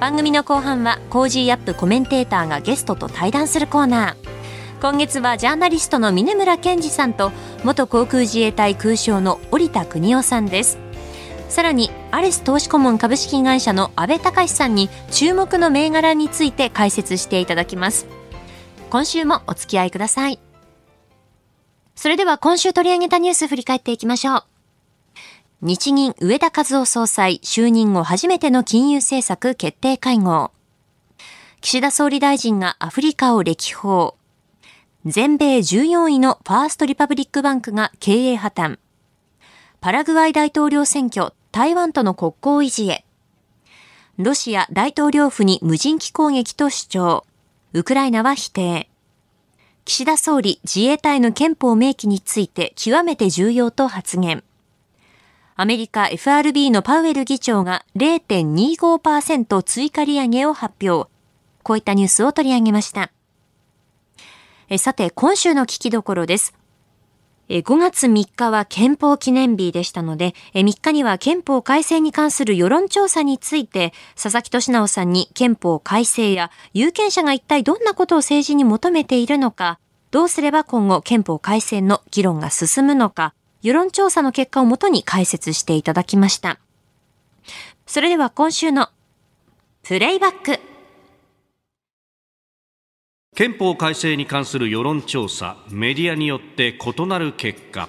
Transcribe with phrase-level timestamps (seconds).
[0.00, 4.30] 番組の後半は Cozy up コメンテーターがゲストと対談するコーナー。
[4.80, 7.32] 今月はジャーナリストの峯村健司さんと
[7.64, 10.78] 元航空自衛隊空将の織田邦男さんです。
[11.50, 18.06] さらにアレス投資顧問株式会社の阿部隆さんに注目の銘柄について解説していただきます。
[18.88, 20.40] 今週もお付き合いください。
[21.94, 24.49] それでは今週取り上げたニュース振り返っていきましょう。
[25.62, 30.52] 日銀上田和夫総裁就任後初めての金融政策決定会合。
[31.60, 34.16] 岸田総理大臣がアフリカを歴訪。
[35.04, 38.78] 全米14位のファーストリパブリックバンクが経営破綻。
[39.82, 43.04] パラグアイ大統領選挙、台湾との国交維持へ。
[44.16, 47.26] ロシア大統領府に無人機攻撃と主張。
[47.74, 48.88] ウクライナは否定。
[49.84, 54.42] 岸田総理自衛隊の憲法明記について極めて重要と発言。
[55.60, 61.10] アメリカ FRB のパウエル議長が0.25%追加利上げを発表。
[61.62, 63.12] こういったニュースを取り上げました。
[64.70, 66.54] えさて、今週の聞きどころです。
[67.50, 79.78] 5月3日は憲法記念日でしたので、3日には憲法改正に関する世論調査について、佐々木俊直さんに憲法改正や有権者が一体どんなことを政治に求めているのか、
[80.10, 86.58] どうすれば今後憲法改正の議論が進むのか、世論調査の結果をもとに解説していただきました。
[87.86, 88.88] それでは今週の
[89.82, 90.60] プレイバック。
[93.36, 97.88] 憲法改正に関する世論調査、メディアによって異なる結果。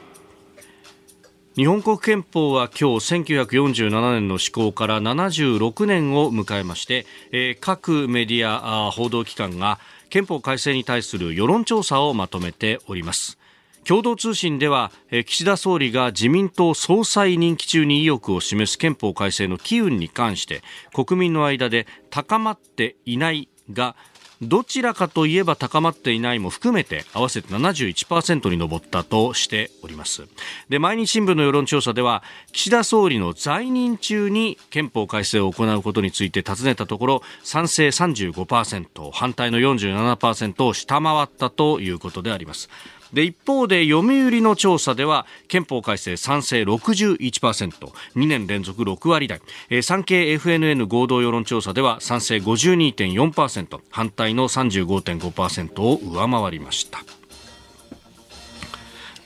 [1.56, 9.78] 日本国憲法は今日1947年の施行から76年を迎えまして、えー、各メディア報道機関が
[10.09, 13.38] 憲法改正に対する世論調査をまとめております
[13.88, 14.92] 共同通信では
[15.25, 20.62] 岸田総理が自民党総裁任期中に意欲を示す憲法改正の機運に関して
[20.94, 23.96] 国民の間で高まっていないが
[24.41, 30.24] どちらかといえば高まっていないも含めて合わせて71%に上ったとしております。
[30.68, 42.70] で毎日新聞の世論調査では岸田総理の在任中に憲法改正を行うことについて尋ねたところ賛成35%反対の47%を下回ったということであります。
[43.14, 57.00] で一方で読売の調査では憲法改正賛成 61%2 年連続6割台、えー、産経 FNN 合同世論調査では賛成52.4%反対の35.5%を上回りました。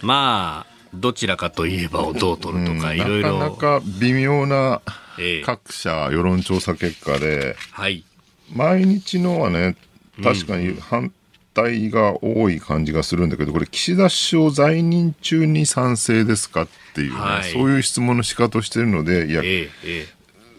[0.02, 3.40] まあどちらかといえばをどう取るとか、いろいろ。
[3.40, 4.82] なかなか微妙な
[5.44, 8.04] 各社世論調査結果で、はい、
[8.54, 9.76] 毎日のはね、
[10.24, 11.25] 確かに反対
[11.56, 20.08] が多い感じがするんだけど、これ、岸田首相在任中に賛成ですかっていうね、はい、そういう質問の仕方をしてるので、いや、ええ、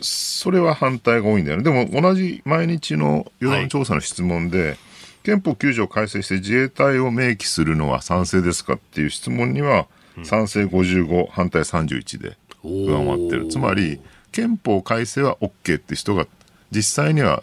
[0.00, 1.62] それは反対が多いんだよね。
[1.62, 4.78] でも、同じ毎日の世論調査の質問で、はい、
[5.24, 9.86] 憲法9条改正して自衛隊を明記するのは賛成ですかっていう質問には、
[10.24, 13.48] 賛成55、反対31で上回ってる。
[13.48, 14.00] つまり、
[14.32, 16.26] 憲法改正は OK って人が
[16.70, 17.42] 実際には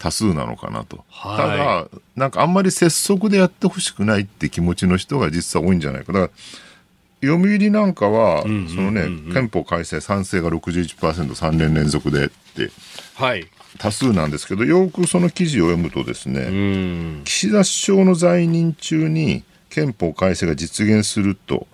[0.00, 6.12] 多数なのかなと、はい、ただ、なんかあんまり拙速でやってほしくないって気持ちの人が実際多いんじゃないか。
[6.14, 6.32] だか
[7.22, 9.02] ら読売なんかは、そのね、
[9.32, 10.96] 憲法改正賛成が61%、
[11.34, 12.70] 3年連続でって、
[13.14, 13.46] はい、
[13.78, 21.66] 多数なんですけど、よくその記事を読むとですね、岸田首相の在任中に憲法改正が実現すると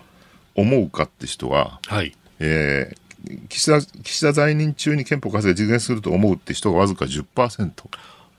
[0.53, 7.71] 思うかって人は、はい、えー、岸田岸田在任中に憲法改正が実現すると思うって人がわずか10%。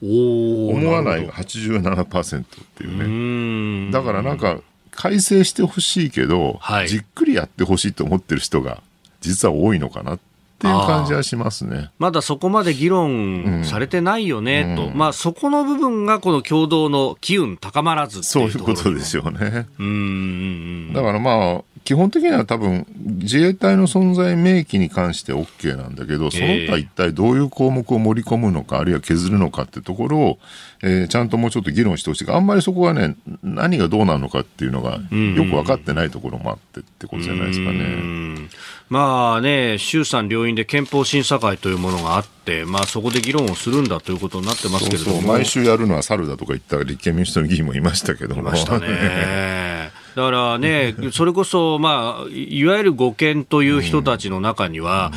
[0.00, 2.44] 思わないが87%っ
[2.76, 3.92] ていうね。
[3.92, 4.60] だからなんか
[4.90, 8.82] 改正してほしいけど、はい、じっくりやってほしいと思ってる人が
[9.20, 10.18] 実は多いのかなっ
[10.58, 11.90] ていう感じはしますね。
[11.98, 19.68] まだそこまで議論されてないよね、と、うん、まあ、そこの部分がこの共同の機運高まらずそういうことですよね。
[19.78, 20.92] うん。
[20.92, 30.38] だからまあ、基本的には多分自衛隊の存在明記に関して OK なんだけど、その他一体どういう項目を盛り込むのか、あるいは削るのかってところを、
[30.82, 35.10] えー、ちゃんともうちょっと議論してほしいあんまりそこがね、何がどうなのかっていうのがよく
[35.50, 38.50] 分かってないところもあってってことじゃないですかね。
[38.90, 45.22] まあね、衆参両院で憲法審査会というものがあって、まあそこで議論をするんだということになってますけれども。
[45.22, 48.42] 毎週やるのは猿だとか言った立憲民主党の議員もいましたけども。
[48.42, 49.90] いましたね。
[50.18, 55.12] だからね、 それこそ、まあ、いわゆる護憲という人たちの中には、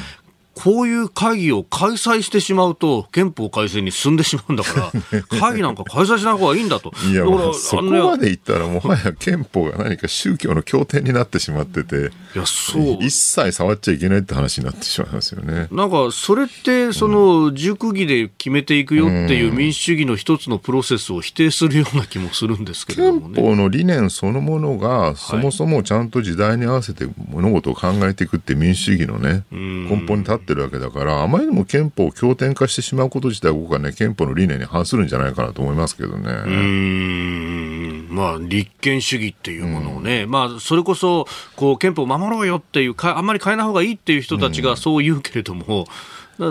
[0.55, 6.93] こういう会議を開催してしまうと、憲法改正に進んでしまうんだから、 会議なんか開催しない方がいいんだと。
[7.09, 12.97] いや、まあ、そこまでいったら、もはや憲法が何か宗教の経典になってしまってて、いや、そう。
[13.01, 15.67] 一切触っちゃいけないって話になってしまいますよね。
[15.71, 36.31] なんか、それって、その、熟議で決めていくよっていう民主主義の一つのプロセスを否定するような気もするんですけれども、ね、憲法の理念そのものが、そもそもちゃんと時代に合わせて物事を考えていくって民主主義のね、根本に立ってるわけだから、あまりにも憲法を経典化してしまうこと自体、僕はね、憲法の理念に反するんじゃないかなと思いますけどね。
[36.31, 45.85] うん、まあ、立憲主義っていうものをね、うん、まあ、それこそ、こう、憲法を守ろうよっていうか、あんまり変えない方がいいっていう人たちがそう言うけれども、うん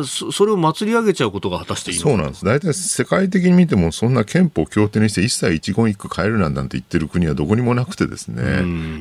[0.04, 2.44] そそれを祭り上げちゃうことが果たしていいそうなんです。
[2.44, 8.42] 大体世界的に見ても、そんな憲法協定にして一切一言一句変えるなんて言ってる国はどこにもなくてですね、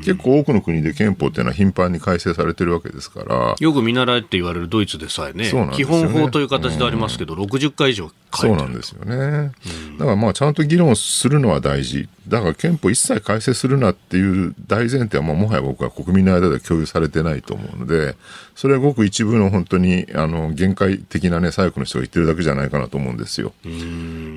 [0.04, 3.56] 結構多くの国で憲法っていうのは頻繁に改正されてるわけですから。
[3.60, 5.70] よく見習えって言われるドイツでさえね、ね。
[5.74, 9.52] 基本法という形でありますけど、うん、60回以上そうなんですよね。
[9.98, 12.08] だからまあちゃんと議論するのは大事。
[12.28, 18.16] だから憲法一切改正するなっていう大前提はもはや僕は国民の間で共有されてないと思うので、
[18.56, 23.54] それはごく一部の本当にあの限界的なね、左翼の人が言ってるだけじゃないかなと思うんですよ。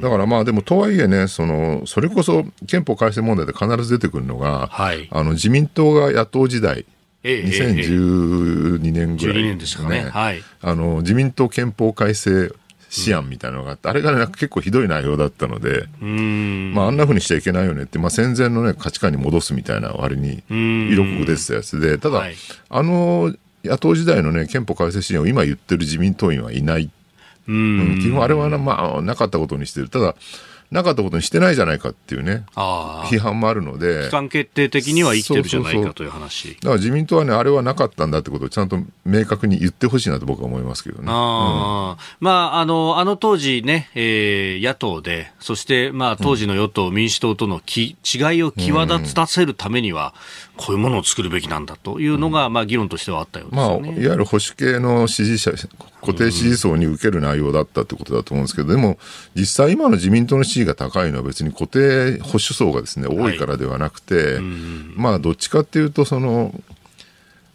[0.00, 6.86] だからまあでもとはいえね、その、それこそ憲法改正問題で必ず出てくるのが、はい、あの自民党が野党時代、
[7.24, 10.08] ええ、2012年ぐらいですかね。
[10.10, 12.52] はい、あの自民党憲法改正
[12.94, 22.34] 思案みたいなのがあって、あれがね、結構ひどい内容だったので、まあ、あんなふうにしちゃいけないよねって、まあ、戦前のね、価値観に戻すみたいな割に、色濃く出てたやつで、ただ、はい、
[22.68, 23.34] あの、
[23.64, 26.90] 野党時代のね、憲法改正支援を今言ってる自民党員はいない。
[27.48, 29.88] うん、基本あれはな、まあ、なかったことにしてる。
[29.88, 30.14] ただ、
[30.72, 36.54] なかったことにしてないじゃないかっていうね、批判もあるので、機関決定的には生きてるじゃないかという話。
[36.54, 41.08] だから自民党はね、あれはなかったんだってことをちゃんと明確に言ってほしいなと僕は思いますけどね。
[41.08, 50.14] あ,、うん、まあ、あのあの当時ね、えー、野党で、そして、まあ、当時の与党、民主党とのき違いを際立たせるためには、
[50.64, 55.50] こういうものを作るべきなんだというのが、まあ、議論としてはあったようですね、まあ、いわゆる保守系の支持者、
[56.00, 58.96] 固定支持層に受ける内容だったってことだと思うんですけど、でも、
[59.34, 64.42] 実際今の自民党の支持が高いのは別に固定保守層がですね、多いからではなくて、はい、
[64.94, 66.54] まあ、どっちかっていうと、その、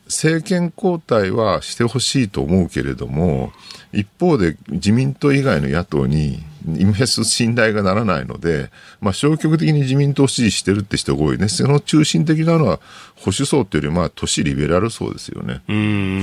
[0.07, 3.53] 政権交代はしてほしいと思うけれども、
[3.93, 8.69] 一方で自民党以外の野党にイす信頼がならないので、
[8.99, 11.47] まあ、消極的に自民党を支持してるって人が多いね。
[11.47, 12.79] その中心的なのは
[13.15, 15.61] 保守層っていうより、まあ、都市リベラル層ですよね。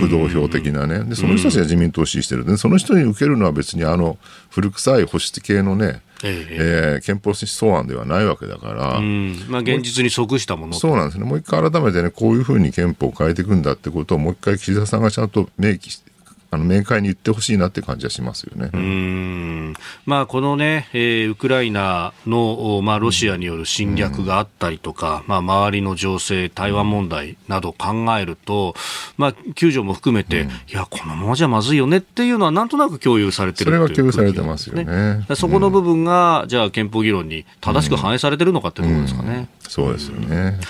[0.00, 1.04] 不動票的なね。
[1.04, 2.44] で、その人たちが自民党を支持してる。
[2.44, 4.18] で、その人に受けるのは別にあの、
[4.50, 9.00] 古臭い保守系のね、ええー、憲法草案ではないわけだから、
[9.48, 16.10] まあ、現実に即したものそうなんですね、もう一回改めてね、こういうふうに憲法を変えていくんだってことを、もう一回岸田さんがちゃんと明記して
[16.54, 18.70] あの明快に言ってほしいなって感じはしますよね。
[18.72, 19.74] うん
[20.06, 28.74] まあ、このね、えー、ウクライナの、まあ、ロシアによる侵略があったりとか、まあ、周りの情勢、台湾問題など考えると、
[29.16, 35.24] まあ、救助も含めて、うん、いや、このままじゃまずいよねっていうのは、なんとなく共有されてる、ね、それは共有されてますよね。
[35.34, 39.28] そこの部分が、じゃあ、憲法議論に正しく反映されてるのかっていうところですかね。
[39.28, 40.60] うんうん、そうですよね。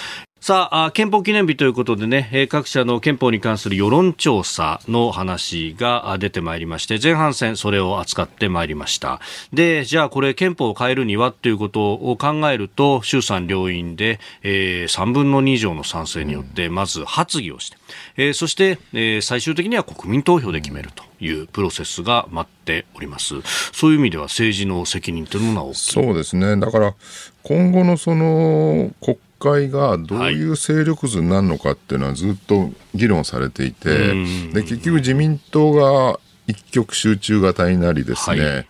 [0.46, 9.22] さあ、憲法記念日ということでね、各社の憲法に関する世論調査の話が出てまいりまして、前半戦それを扱ってまいりました。
[9.54, 17.78] で、じゃあこれ憲法を変えるにはということを考えると、衆参両院で、えー、3分の2以上の賛成によって、まず発議をして、
[18.18, 23.36] えー、そして、えー、最終的には国民投票で決めるというプロセスが待っております。
[23.72, 25.92] そういう意味では政治の責任というのは大きい。
[25.92, 26.54] そうですね。
[26.58, 26.94] だから、
[27.42, 38.66] 今後のその国会がどういう勢力図になるのかっていうのはずっと議論されていて、はい、で結局自民党が一極集中型になりですね、はい、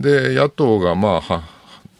[0.00, 1.48] で野党がまあ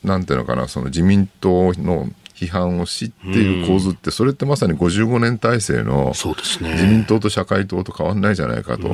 [0.02, 8.90] なんていうのかなその自民党の批判をしっていう構図って、それってまさに55年体制の自民党と社会党と変わらないじゃないかと、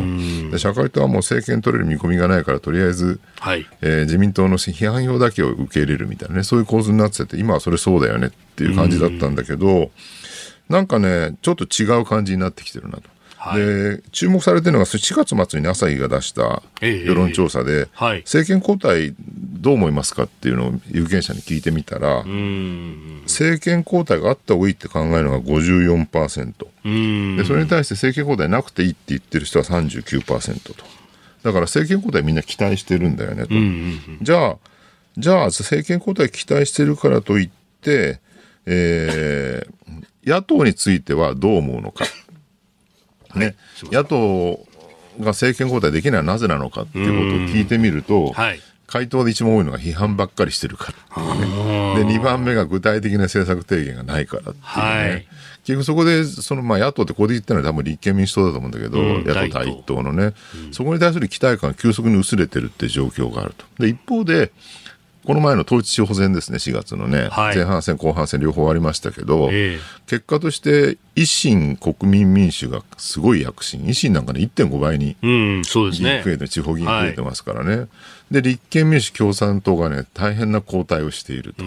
[0.50, 9.90] で社会党はもう政権取れる見込みがないから、とりあえず、はい、えー、自民党の批判票だけを受け入れるみたいなね、そういう構図になってて、今はそれそうだよねっていう感じだったんだけど、
[10.68, 13.12] なんかね、ちょっと違う感じになってきてるなと。
[13.44, 22.22] はい、で注目されてるのが4月末に朝日が出した世論調査で、えーはい、政権交代どう思いますかっていうのを有権者に聞いてみたら
[23.25, 30.84] 政権交代があった方がいいって考えるのが54%でそれに対して政権交代なくていいって言ってる人は39%と。
[31.42, 34.25] だから政権交代みんな期待してるんだよねと。
[34.25, 34.56] じゃあ
[35.18, 38.20] じゃあ政権交代期待してるからといって、
[38.66, 42.04] えー、野党についてはどう思うのか
[43.35, 43.57] ね、
[43.91, 44.65] 野党
[45.21, 48.61] が政権交代できないのはなぜなのかっていうことを聞いてみると、はい、
[48.93, 51.23] 回答で一番多いのが批判ばっかりしてるから。
[51.23, 52.05] っていうね。
[52.05, 54.61] で、2番目が具体的な政策提言がないからっていうね。
[54.62, 55.27] はい、
[55.65, 60.35] 結局そこで、そのまあ野党ってここで言ったのは多分立憲民主党だと思うんだけど、うん、野党第一党のね、
[60.67, 63.65] うん、そこに対する期待感が急速に薄れてるって状況があると。
[63.79, 64.53] で、一方で、
[65.25, 75.17] この前の統一地方選ですね、4月のね、はい、前半戦、後半戦両方ありましたけど、えー、結果として維新、国民民主がすごい躍進、維新なんかね、1.5倍に
[75.64, 77.88] そうですね、増えて、地方議員増えてますからね、はい、
[78.33, 81.62] で、立憲民主、共産党がね、大変な後退をしていると。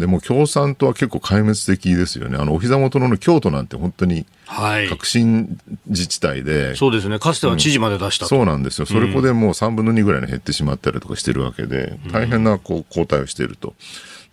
[0.00, 2.38] でも共産党は結構壊滅的ですよね。
[2.38, 7.18] あの、お膝元の京都なんて本当に、革新自治体で、はい、そうですね。
[7.18, 8.86] かつては知事まで出した、うん、そうなんですよ。
[8.86, 13.74] それこでもう3分の2ぐらいに減ってしまったりとかしてるわけで、大変なこう後退をしていると。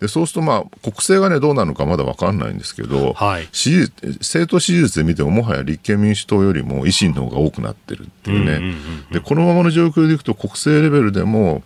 [0.04, 8.76] でそうすると、まあ、国政がね、どうなるのかまだ分かんないんですけど、はい、支持政党支持率で見ても、もはや立憲民主党よりも維新の方が多くなってるっていうね、
[9.10, 11.62] でこのままの状況でいくと、国政レベルでも、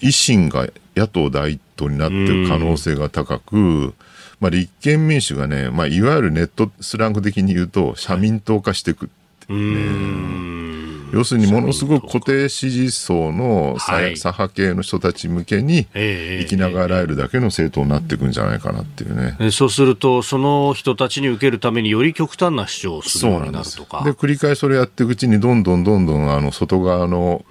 [0.00, 3.94] 維新が野党第一党になってる可能性が高く、
[4.40, 9.08] まあ、立憲民主がね、まあ、いわゆるネットスラング的に言うと、社民党化していくっ
[9.46, 10.85] てね。
[11.12, 19.50] 要するにものすごく固定支持層の左,、派系の人たち向けに生きながらえるだけの政党になっていくんじゃないかなっていうね。
[19.50, 24.02] そうすると、その人たちに受けるためにより極端な主張をするようになるとか。
[24.04, 27.44] で繰り返しそれやっていくうちに、どんどんどんどんあの外側の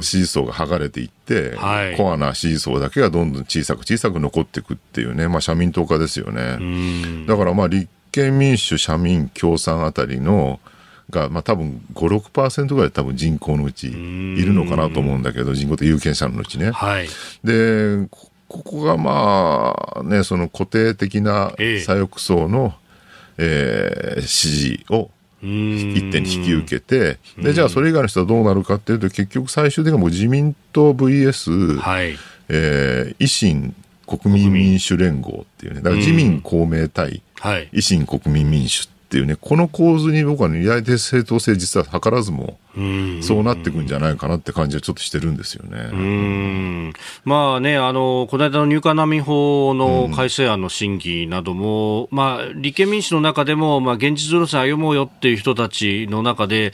[0.00, 7.26] 支持層が剥がれていって、はい、コアな支持層だけがどんどん小さく小さく残っていくっていうね、まあ、社民党化ですよね。
[7.26, 10.60] だからまあ立憲民主、社民、共産あたりの
[11.10, 16.70] が、まあ、多分5、6%ぐらい多分人口のうちいるのかなと思うんだけど、人口と有権者のうちね。
[16.70, 17.08] はい、
[17.44, 18.08] で、
[18.48, 22.74] ここがまあね、その固定的な左翼層の、
[23.38, 32.16] えー、支持を一手に引き受けて、で、じゃあそれ以外の人はどうなるかっていうと、結局最終的にもう自民党 VS、はい、
[32.48, 33.74] えー、維新
[34.06, 37.22] 国民民主連合っていうね、だから自民公明対
[37.72, 42.58] 維新国民民主っていうね、この構図に僕はね、意外と正当性実は図らずも、
[43.22, 45.90] そうなっていくんじゃないかなって感じはちょっとしてるんですよね。
[45.92, 46.92] うん
[47.24, 56.72] まあね、あの、この間の入管難民法の改正案の審議なども、うん、まあ、立憲民主の中でも、まあ、現実路線歩もうよっていう人たちの中で、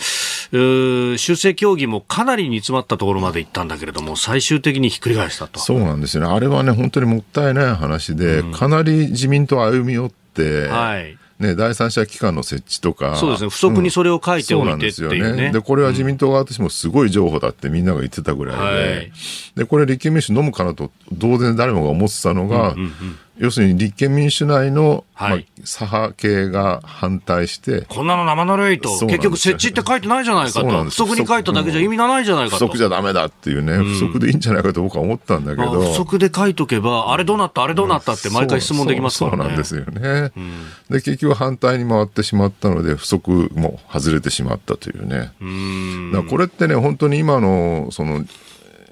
[0.51, 5.59] 修正協議もかなり煮詰まったところまで行ったんだけれども、最終的にひっくり返したと。
[5.59, 6.33] そうなんですよね。
[6.33, 13.17] あれはね、本当にもったいない話で、うん、かなり自民党歩み寄って、はいね、第三者機関の設置とか。
[13.17, 13.51] そうですね。
[13.51, 15.51] 不足にそれを書いておいてうそうなんですよね。
[15.53, 19.13] で、これは自民党側としてもすごい情報だってみんなが言ってたぐらいで、はい、
[19.55, 27.83] で、これ立憲民主飲むかなと、同然誰もが思ってたのが、うんうんうん要するに立憲民主内の、はい、まあ、左派系が反対して。
[27.83, 28.89] こんなの生ぬるいと。
[29.07, 30.85] 結局設置って書いてないじゃないかと。
[30.85, 32.67] 不足に書いただけじゃ意味がないじゃないかと。
[32.67, 35.81] 不足じゃダメだっていうね、うん、不足でいいんじゃないかと僕は思ったんだけど。
[35.81, 39.37] 不足で書いとけば、あれどうなったあれどうなったって毎回質問できますからね。
[39.37, 45.33] そうなんですよね、うん、で、結局反対に回ってしまったので、不足も外れてしまったというね。
[45.41, 48.25] うこれってね、本当に今の、その、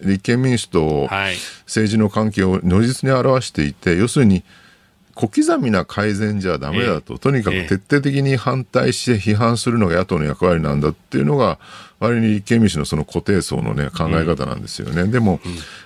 [0.05, 1.09] 立憲民主と
[1.67, 4.45] 政治の関係を如実に表していて、要するに
[5.15, 11.59] 小刻みな改善じゃだめだと、とにかく徹底的に反対して批判するのが野党の役割なんだっていうのが、
[12.01, 15.05] 割に立憲民主のその固定層の、ね、考え方なんですよね。
[15.05, 15.41] でも、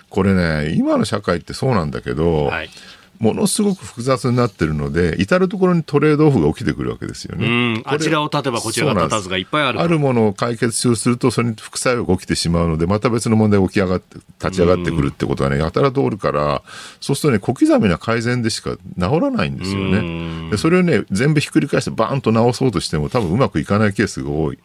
[0.08, 2.70] これね、今の社会ってそうなんだけど、はい
[3.18, 7.82] ものすごく複雑になってるので、至る所にトレードオフが起きてくるわけですよね。
[7.84, 9.80] あちらを立てばこちらが立たずがいっぱいある。
[9.80, 16.62] あるものを解決しようとすると、それに副作用が起きてしまうので、また別の問題が起き上がって、立ち上がってくるってことはね、やたら通るから、
[17.00, 18.80] そうするとね、小刻みな改善でしか治
[19.20, 20.50] らないんですよね。
[20.50, 24.58] でそれをね、全部ひっくり返してバーンと直そうとしても、多分うまくいかないケースが多い。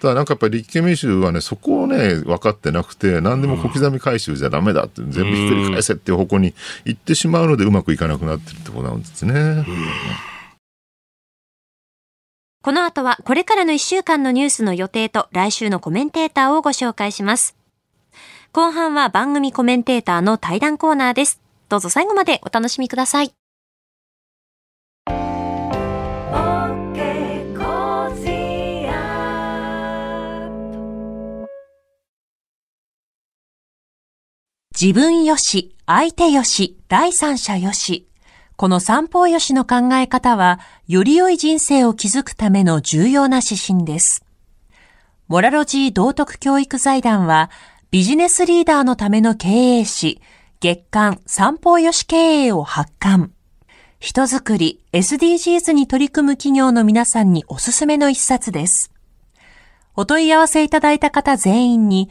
[0.00, 9.64] ただなんかやっぱり立憲民主はね、そこをね、分かってなくて、何でも小刻み回収じゃだめだって、全部ひっくり返せっていう方向に行ってしまうので、うまくいかなくなってるってことなんですね。
[12.62, 17.54] この後はこれからの1週間のニュースの予定と来週のコメンテーターをご紹介します。
[18.52, 21.40] 後半は番組コメンテーターの対談コーナーです。
[21.68, 23.43] どうぞ最後までお楽しみください。
[34.80, 38.08] 自分よし、相手よし、第三者よし。
[38.56, 44.24] この三方よしの考え方は、より良い人生を築くための重要な指針です。
[45.28, 47.52] モラロジー道徳教育財団は、
[47.92, 50.20] ビジネスリーダーのための経営誌、
[50.58, 53.30] 月刊三方よし経営を発刊。
[54.00, 58.90] 人づくり、SDGs に取り組む企業の皆さんにおすすめの一冊です。
[59.94, 62.10] お問い合わせいただいた方全員に、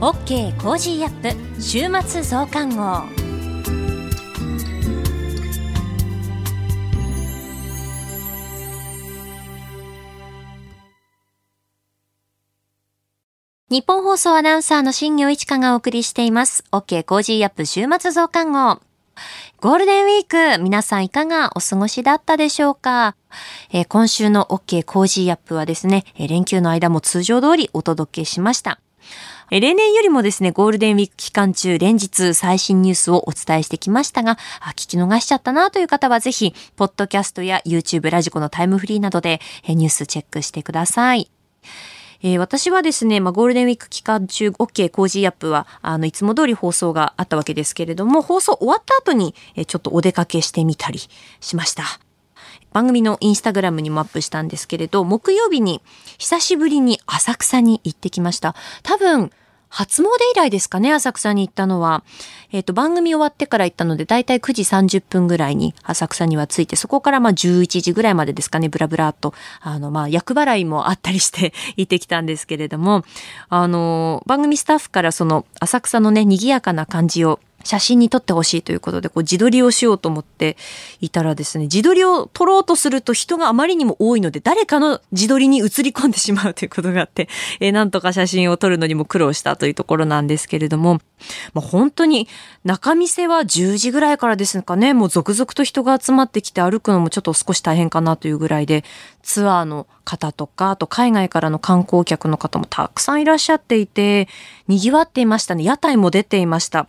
[0.00, 3.02] OK Cozy up 週末増刊号
[13.68, 16.64] ニッポン放送アナウンサーの新行市佳がお送りしています。
[16.72, 18.80] OK Cozy up 週末増刊号。
[19.60, 23.16] ゴールデンウィーク、皆さんいかがお過ごしだったでしょうか、
[23.70, 28.80] えー、今週の OK Cozy up はですね、連休の間も通常通りお届けしました。
[29.50, 34.36] 例年よりもですね、ゴールデンウィーク期間中、連日最新ニュースをお伝えしてきましたが、
[34.76, 41.32] 聞き逃しちゃったなという方はぜひ、ポッドキャストや YouTube ラジコのタイムフリーなどでニュースチェックしてください。
[42.22, 51.00] えー、私はですね、まあ、ゴールデンウィーク期間中、OK Cozy up は、あの、いつも通り放送があったわけですけれども、放送終わった後に、え、ちょっとお出かけしてみたり
[51.40, 51.84] しました。
[52.72, 55.82] 番組のインスタグラムにもアップしたんですけれど、木曜日に
[56.18, 58.54] 久しぶりに浅草に行ってきました。
[58.82, 59.32] 多分、
[59.70, 62.02] 初詣以来ですかね、浅草に行ったのは。
[62.52, 64.62] えっ、ー、と、番組終わってから行ったので、だいたい9時
[64.98, 73.04] 30分ぐらいに浅草には着いて、そこからまあ11時ぐらいまでですかね、ブラブラっと、あの、まあ、役払いもあったりして 行ってきたんですけれども、
[73.48, 80.56] あの、番組スタッフからその浅草のね、賑やかな感じを写真に撮ってほしいということで、こう自撮りをしようと思って
[81.00, 87.28] いたらですね、自撮りを撮ろうとすると人があまりにも多いので、誰かの自撮りに映り込んでしまうということがあって、
[87.60, 91.00] えー、なんとか写真を撮るのにも苦労したというところなんですけれども、
[91.52, 92.28] まあ、本当に
[92.64, 98.84] 中店は10時ぐらいからですかね、もう続々と人が集まってきて歩くのもちょっと少し大変かなというぐらいで、
[99.22, 104.28] ツアーの方とか、あと海外からの観光客の方もたくさんいらっしゃっていて、
[104.66, 105.64] 賑わっていましたね。
[105.64, 106.86] 屋台も出ていました。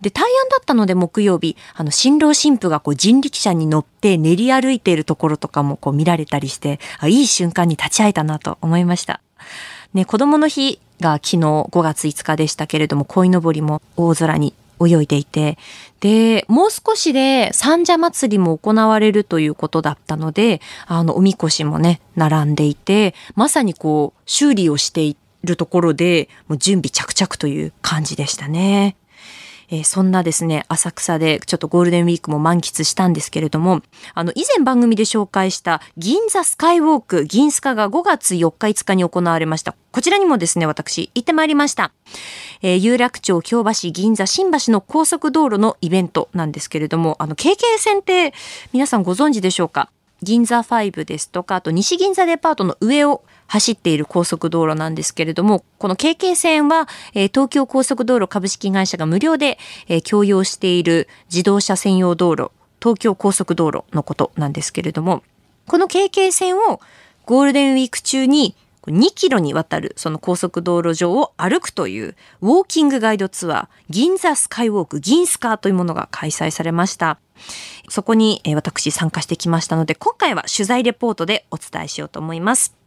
[0.00, 9.20] で、大安だったので木曜日、あの、新郎新婦がこう人力車に乗って練り歩いているところとかもこう見られたりして、あいい瞬間に立ち会えたなと思いました。
[9.94, 15.58] ね、子供の日が昨日5月5日でしたけれども、鯉のぼりも大空に泳いでいて、
[16.00, 28.96] で、もう少しで三社祭りも行われるということだったので、あの、おみこしもね、並んでいて、まさにこう、修理をしているところで、もう準備着々という感じでしたね。
[29.70, 33.82] えー、そんなですね、浅草でちょっとゴールデンウィークも満喫したんですけれども、
[34.14, 39.74] あの、以前番組で紹介した銀座スカイウォーク、銀スカが5月4日5日に行われました。
[39.92, 41.92] こちらにもですね、私行ってまいりました。
[42.62, 48.32] えー、有楽町、京橋、銀座、新橋の高速道路のイベントなんですけれども、あの、KK 線って
[48.72, 49.90] 皆さんご存知でしょうか？
[50.22, 59.58] 銀座5ですとか、あと西銀座デパートの上を走っている高速道路なんですけれども、この KK 線は、えー、東京高速道路株式会社が無料で、
[59.88, 65.24] えー、供用している自動車専用道路、東京高速道路のことなんですけれども、
[65.66, 66.80] この KK 線を
[67.26, 68.54] ゴールデンウィーク中に
[68.86, 77.18] 2キロにわたるその高速道路上を歩くというウォーキングガイドツアー銀座スカイウォーク銀スカーというものが開催されました。
[77.88, 82.77] そこに私参加してきましたので今回は取材レポートでお伝えしようと思います。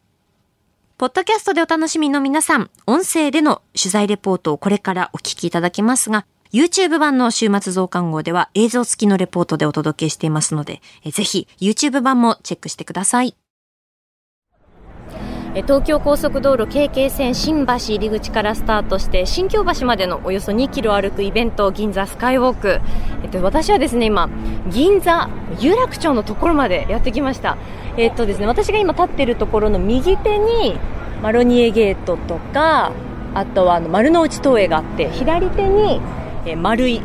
[1.01, 10.79] ポッドキャストでお楽しみの皆さん、音声での取材レポートをこれからお聞きいただけますが、YouTube 版の週末増刊号では映像付きのレポートでお届けしていますので、
[11.11, 13.35] ぜひ YouTube 版もチェックしてください。
[15.53, 22.79] 東京高速道路 KK 線新橋入り口からスタートして新京橋までのおよそ2キロ歩くイベント銀座スカイウォーク、
[23.21, 24.29] えっと、私はですね今
[24.69, 27.57] 銀座有楽町のところまでやってきました。
[27.97, 30.79] えっとですね私が今立っているところの右手に
[31.21, 32.93] マロニエゲートとか
[33.33, 35.99] あとはあの丸の内東映があって左手に、
[36.45, 37.01] え丸い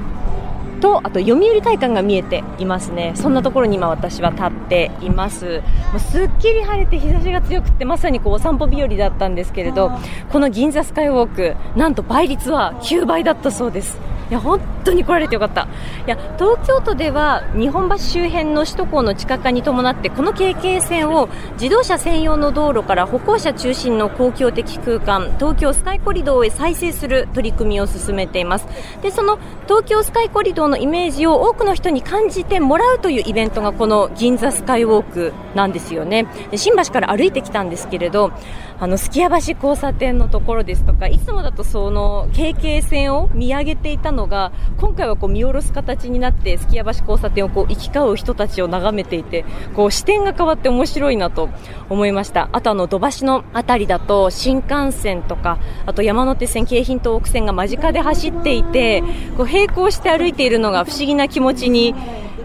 [0.76, 3.12] とあと読売会館が見えていますね。
[3.14, 5.62] そんなところに今私は立っています。
[5.92, 9.90] もうすっきり晴れて日差しが強くてまさにこうお散歩日和だったんですけれど
[10.30, 13.98] この銀座スカイウォークなんと倍率は9倍だったそうです。
[14.28, 15.68] いや本当に来られてよかった。
[16.04, 28.66] いや東京都では日本橋周辺の首都高の地下化に伴ってこの経験線を自動車専用の道路から歩行者中心の公共的空間東京スカイコリドーへ再生する取り組みを進めています。
[29.00, 38.32] でその東京スカイコリドーのイメージを多くの人に感じてもらうというイベントがこの銀座スカイウォークなんですよねで新橋から歩いてきたんですけれど
[38.78, 51.48] あの、すきや橋交差点のところですとか、いつもだとその、経験線を見上げていたのが、今回はこう見下ろす形になって、すきや橋交差点をこう行き交う人たちを眺めていて、こう視点が変わって面白いなと
[51.88, 52.50] 思いました。
[52.52, 59.02] あとあの、土橋のあたりだと、新幹線とか、あと山手線、京浜東北線が間近で走っていて、
[59.38, 61.94] こう並行して歩いているのが不思議な気持ちに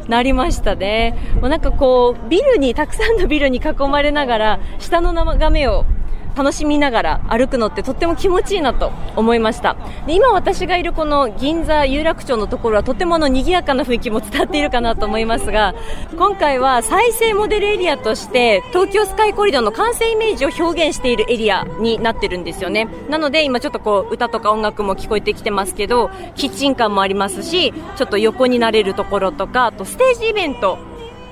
[0.07, 1.15] なりましたね。
[1.39, 5.85] もうなんかこう、ビルに、たくさんのビルに囲まれながら、下の眺めを
[6.35, 9.75] 楽しみながら歩くのってとっても気持ちいいなと思いました。
[10.07, 15.75] で今私がいるこの銀座有楽町のところはとてもの賑やかな雰囲気も伝わっているかなと思いますが
[16.17, 22.87] 今回は再生モデルエリアとして東京スカイコリドーの完成イメージを表現しているエリアになってるんですよね。
[23.09, 30.77] なので今ちょっとこう歌とか音楽も聞こえてきてますけどキッチンカーもありますしちょっと横になれるところとかあとステージイベント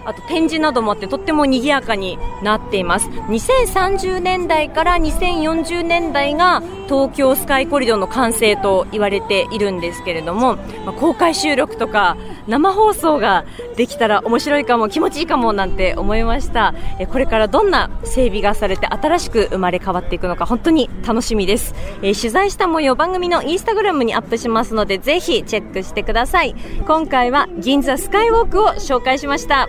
[0.10, 3.08] あと展示などもあってとっても賑やかになっています。
[3.08, 12.18] 2030年代から2040年代が東京スカイコリドの完成と言われているんですけれども、まあ、公開収録とか
[12.48, 13.46] 生放送が
[13.76, 16.74] できたら面白いかも気持ちいいかもなんて思いました。
[17.00, 21.76] えこれからどんな整備がされて新しく生まれ変わっていくのか本当に楽しみです。
[22.02, 26.56] え取材した模様番組のインスタグラムにアップしますのでぜひチェックしてください。
[26.88, 29.68] 今回は銀座スカイウォークを紹介しました。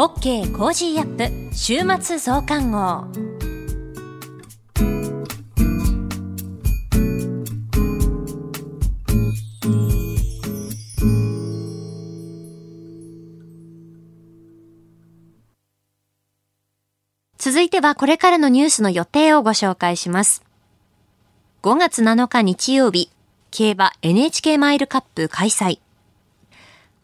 [0.00, 3.04] OK Cozy up 週末増刊号
[17.36, 20.42] 続いてはこれからのニュースの予定をご紹介します。
[21.62, 23.10] 5月7日日曜日、
[23.50, 25.78] 競馬 NHK マイルカップ開催。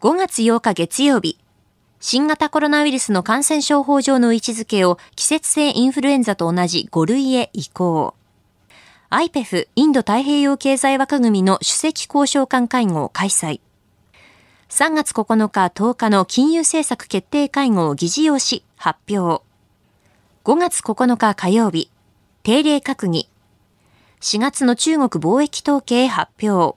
[0.01, 1.39] 5月8日月曜日、
[2.01, 8.15] 新型コロナウイルスの感染症法上の位置づけを季節性インフルエンザと同じ5類へ移行。
[9.09, 13.61] IPEF インド太平洋経済枠組みの首席交渉官会合開催。
[14.69, 19.43] 3月9日10日の金融政策決定会合議事要旨発表。
[20.45, 21.91] 5月9日火曜日、
[22.43, 23.29] 定例閣議。
[24.21, 26.77] 4月の中国貿易統計発表。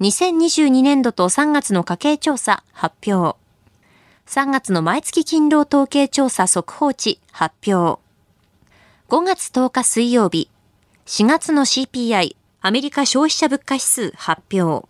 [0.00, 3.38] 2022年度と3月の家計調査発表。
[4.26, 8.00] 3月の毎月勤労統計調査速報値発表。
[9.08, 10.50] 5月10日水曜日、
[11.06, 14.88] 4月の CPI、アメリカ消費者物価指数発表。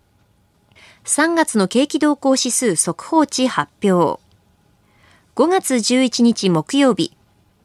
[1.05, 4.21] 3月の景気動向指数速報値発表。
[5.37, 7.15] 5月11日木曜日、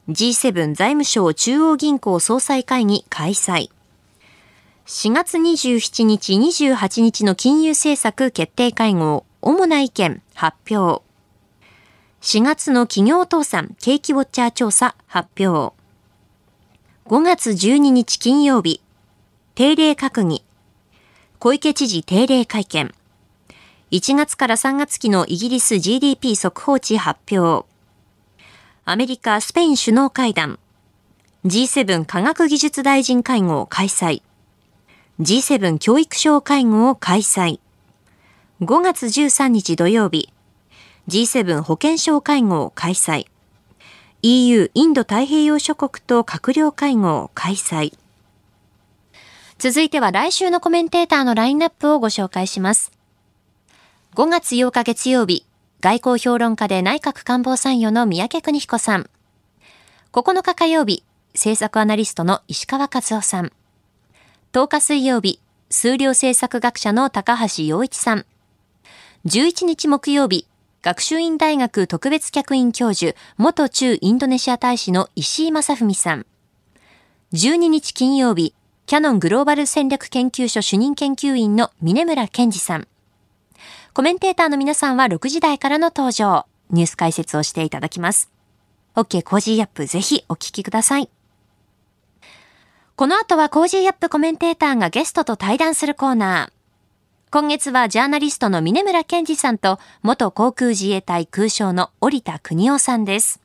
[0.10, 3.70] G7 財務省中央銀行総裁会議開催。
[4.88, 11.11] 4月27日28日の金融政策決定会合、主な意見発表。
[12.22, 15.74] 4月の企業倒産景気ウォッチャー調査発表。
[17.08, 18.80] 5月12日金曜日、
[19.56, 20.44] 定例閣議。
[21.40, 22.94] 小池知事定例会見。
[23.90, 27.66] 1月から3月期のイギリス GDP 速報値発表。
[28.86, 30.60] アメリカ、スペイン首脳会談。
[31.44, 34.22] G7 科学技術大臣会合開催。
[35.20, 37.60] G7 教育省会合開催。
[38.62, 40.32] 5月13日土曜日、
[41.12, 43.28] G7 保健省会合開催。
[44.22, 47.98] EU インド太平洋諸国と閣僚会合開催。
[49.58, 52.94] 続いては来週のコメンテーターのラインナップをご紹介します。
[54.16, 55.46] 5月8日月曜日、
[55.82, 59.10] 外交評論家で内閣官房参与の三宅邦彦さん。
[60.14, 63.52] 9日火曜日、政策アナリストの石川和夫さん。
[64.54, 68.26] 10日水曜日、数量政策学者の高橋洋一さん。
[69.26, 70.48] 11日木曜日、
[70.84, 76.26] 学習院大学特別客員教授、元中インドネシア大使の石井正文さん。
[77.34, 78.56] 12日金曜日、
[78.88, 82.88] キャノングローバル戦略研究所主任研究員の峯村健司さん。
[83.94, 88.32] コメンテーターの皆さんは6時台からの登場、ニュース解説をしていただきます。
[88.96, 91.12] OK コージーアップぜひお聞きください。
[92.96, 96.61] この後は Cozy up コメンテーターがゲストと対談するコーナー。
[97.34, 103.40] 今月はジャーナリストの峯村健司さんと元航空自衛隊空将の織田邦男さんです。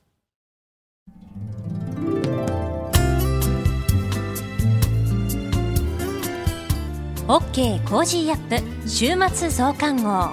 [7.28, 10.30] OK コージーアップ週末増刊号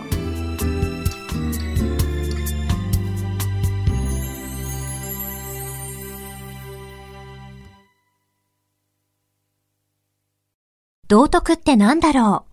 [11.08, 12.53] 道徳って何だろう？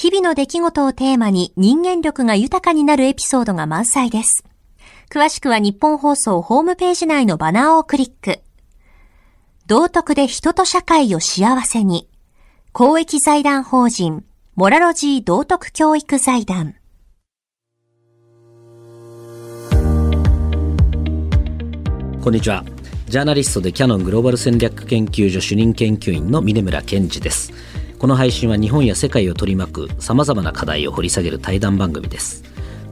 [0.00, 4.44] 日々の出来事をテーマに人間力が豊かになるエピソードが満載です。
[5.10, 8.40] 詳しくは日本放送ホームページ内のバナーをクリック。
[9.66, 12.08] 道徳で人と社会を幸せに。
[12.72, 14.24] 公益財団法人、
[14.56, 16.76] モラロジー道徳教育財団。
[22.22, 22.64] こんにちは
[23.06, 27.52] ジャーナリストでキャノングローバル戦略研究所主任研究員の峰村健二です
[28.00, 32.44] この配信は日本や世界を取り巻く様々な課題を掘り下げる対談番組です。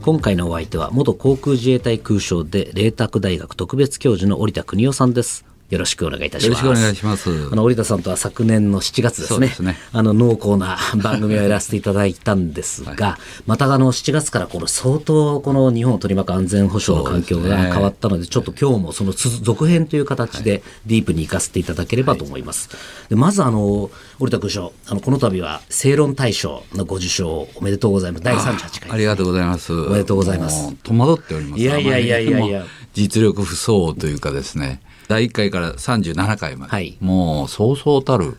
[0.03, 5.47] 今回のお相手は元航空自衛隊空将で麗澤大学特別教授の織田邦夫さんです。
[5.71, 6.65] よろしくお願いいたします。
[6.65, 7.31] よろしくお願いします。
[7.53, 9.49] あの、織田さんとは昨年の7月ですね。
[9.49, 22.71] すねあの、濃厚な番組をやらせていただいたんですが、はい、またあの、7月からこの相当この日本を取り巻く安全保障の環境が変わったので、でね、ちょっと今日もその続編という形でディープに行かせていただければと思います。
[22.71, 22.77] は
[23.09, 28.25] い、でまずあの、織田君賞、あの、この度は正論大賞のご受賞おめでとうございます。
[28.25, 28.91] 第38回。
[28.91, 29.75] ありがとうございます。
[29.75, 30.75] おめでとうございます。
[30.83, 31.63] 戸惑っております。
[31.63, 32.65] いやいやいやいやいや。
[32.95, 34.81] 実力不相応というかですね。
[35.09, 38.37] 第1回から37回まで、はい、もうそうそうたる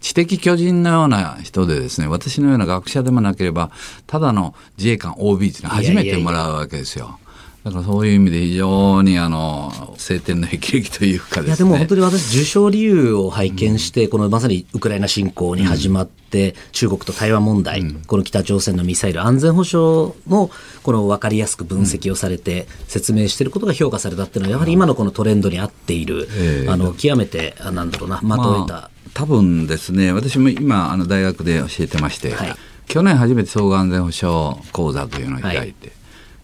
[0.00, 3.70] 知的巨人のような人でですね私のような学者でもなければ
[4.06, 7.04] ただの自衛官 OB っていうのは初めてもらうわけですよ。
[7.04, 7.29] いやいやいや
[7.62, 20.50] だからそういう意味で非常にあの晴天の霹靂というか、ね、いやでも本当に私受賞理由を拝見して、うん、このまさにウクライナ侵攻に始まって、うん、中国と台湾問題、うん、この北朝鮮のミサイル安全保障の
[20.82, 26.64] この分かりやすく分析をされて説明していることが評価されたっていうのはやはり今のこのトレンドに合っている、え。
[26.66, 32.54] ー、あの極めてなんだろうな的を得た、まあ、多分ですね私も今あの大学で教えてまして、はい、
[32.86, 35.99] 去年初めて総合安全保障講座というのを開いて、はい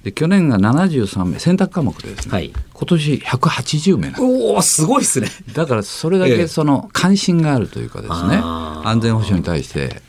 [0.06, 5.26] で去年が73名選択科目でですね、はい、今年180名おおすごいですね。
[5.52, 10.00] だからそれだけその関心があるというかですね、え安全保障に対して。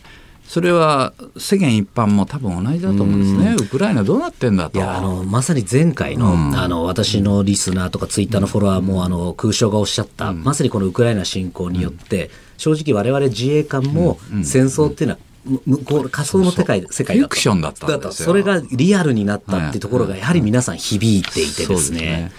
[0.47, 4.77] それは世間一般も多分同じだと思うんですね、ウクライナどうなってんだと。
[4.77, 18.25] いやあのまさに前回のうん、あの私のリスナーとかツイッターのフォロワーも、あの空将がおっしゃった、うん、まさにこのウクライナ侵攻によって、正直、われわれ自衛官も戦争っていうのは向こう仮想の世界世界だフィクションだったんですよ。
[18.25, 22.31] それがリアルになったってところがやはり皆さん響いていてですね、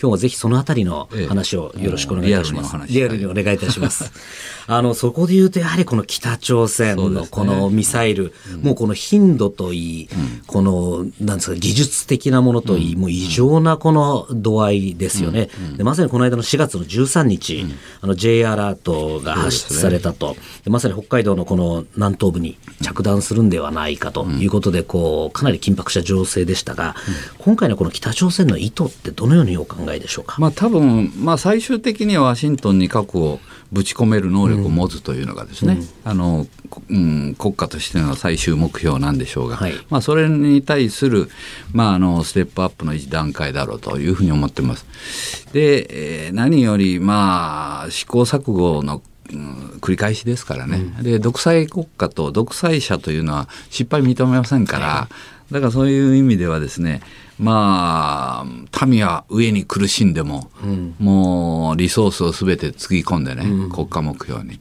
[0.00, 2.76] 今日はぜひそのあたりの話をよろしくお願いいたします。
[2.88, 4.10] リアルにお願いいたします。
[4.66, 8.30] あの、そこで言うと、やはりこの北朝鮮のこのミサイル、ね、
[8.62, 15.50] もうこの頻度といい、うん、この、なんですか、技術的なものといい、うん、もう異常なこの度合いですよね。
[15.70, 17.66] うん、でまさにこの間の4月の13日、
[18.00, 26.96] あの J アラートが発出されたと、ね、まさに北海道のこの南東部に着弾するんではないかということで、こう、かなり緊迫した情勢でしたが、
[27.38, 30.36] 今回のこの北朝鮮の意図ってどのようにお考えでしょうか。
[30.38, 33.40] まあ多分、まあ最終的にはワシントンに核を
[33.72, 36.46] ぶち込める能力を持つというのがですね、うん、あの
[36.88, 41.28] うん、国家としての最終目標なんでしょうが、はい、まあ、それに対する、
[41.72, 45.52] まあ、あのステップアップの一段階だろうというふうに思ってます。
[45.52, 55.14] で、えー、何より、まあ、試行錯誤のうん、繰り返しですからね、うん、で独裁国家と独裁者というのは失敗認めませんから、はい、
[55.50, 57.00] だからそういう意味ではですね
[57.38, 64.60] まあ民は上に苦しんでも、うん、もうリソースをすべてつぎ込んでね、うん、国家目標に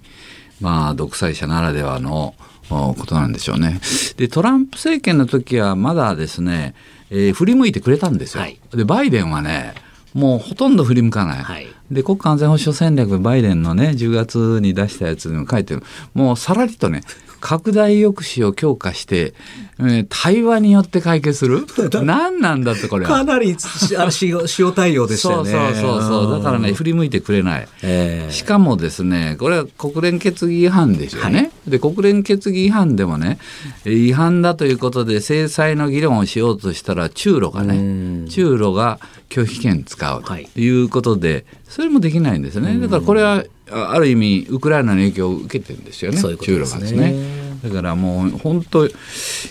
[0.60, 2.36] まあ独裁者ならではの
[2.70, 3.80] ことなんでしょうね。
[4.18, 6.74] でトランプ政権の時はまだですね、
[7.10, 8.42] えー、振り向いてくれたんですよ。
[8.42, 9.76] はい、でバイデンはね
[10.14, 15.84] もうほとんど振り向かない、はい、で国家安全保障戦略バイデンのね10月に出したやつにも書いてる。
[16.14, 17.02] もうさらりとね
[17.40, 19.34] 拡大抑止を強化して、
[19.78, 21.66] えー、対話によって解決する？
[22.02, 23.58] 何なんだってこれかなり
[23.98, 25.52] あ塩塩対応でしたよね。
[25.52, 33.40] そうそうそうだからね振り向いてくれない、えー、しかもですねこれは国連決議違反ですよね、はい、で国連決議違反でもね
[33.86, 40.70] 違反だということで制裁の議論をしようとしたら中ロがね中ロが拒否権使うとい。
[40.70, 42.80] うことで、はい、それもできないんですよね。
[42.80, 46.38] だからこれはある意味ウクライナの影響を受けてるんですよね、ううね。
[46.38, 47.44] 中ロがですね。
[47.64, 48.90] だからもう本当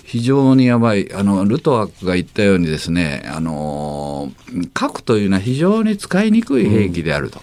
[0.04, 1.12] 非常にやばい。
[1.14, 4.30] あのルトワックが言ったようにですねあの
[4.74, 7.40] 核というのは非常に使いにくい兵器であると。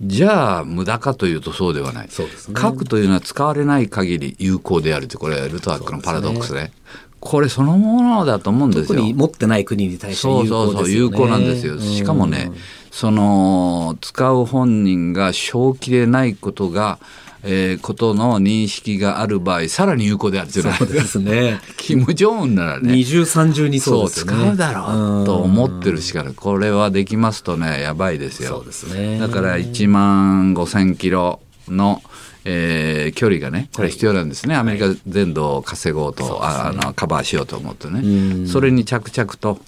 [0.00, 2.12] うん、じゃあ無駄かというとそうではない、ね、
[2.54, 6.72] 核というのは使われない限り有効であるってこれはルトワックのパラドックスね。
[7.20, 9.02] これそのものだと思うんですよ。
[9.14, 11.78] 持ってない国に対して有効、ね、そうそうそう有効なんですよ。
[11.78, 12.50] しかもね、
[12.90, 16.98] その使う本人が正気でないことが
[17.42, 21.60] えー、ことの認識がある場合さらに有効であるというそうですね。
[21.78, 22.92] キム・ジョンウンならね。
[22.92, 24.32] 二重三重にそうですね。
[24.32, 28.50] 使うだろうと思ってるしからこれはできますとねやばいですよ。
[28.50, 29.18] そうですね。
[29.18, 32.02] だから1万5千キロの
[32.44, 36.32] えー、距離がねこれ必要なんですね、はい、アメリカ全土を稼ごうと、はい、
[36.68, 38.46] あのカバーしようと思ってね。
[38.46, 39.60] それに着々と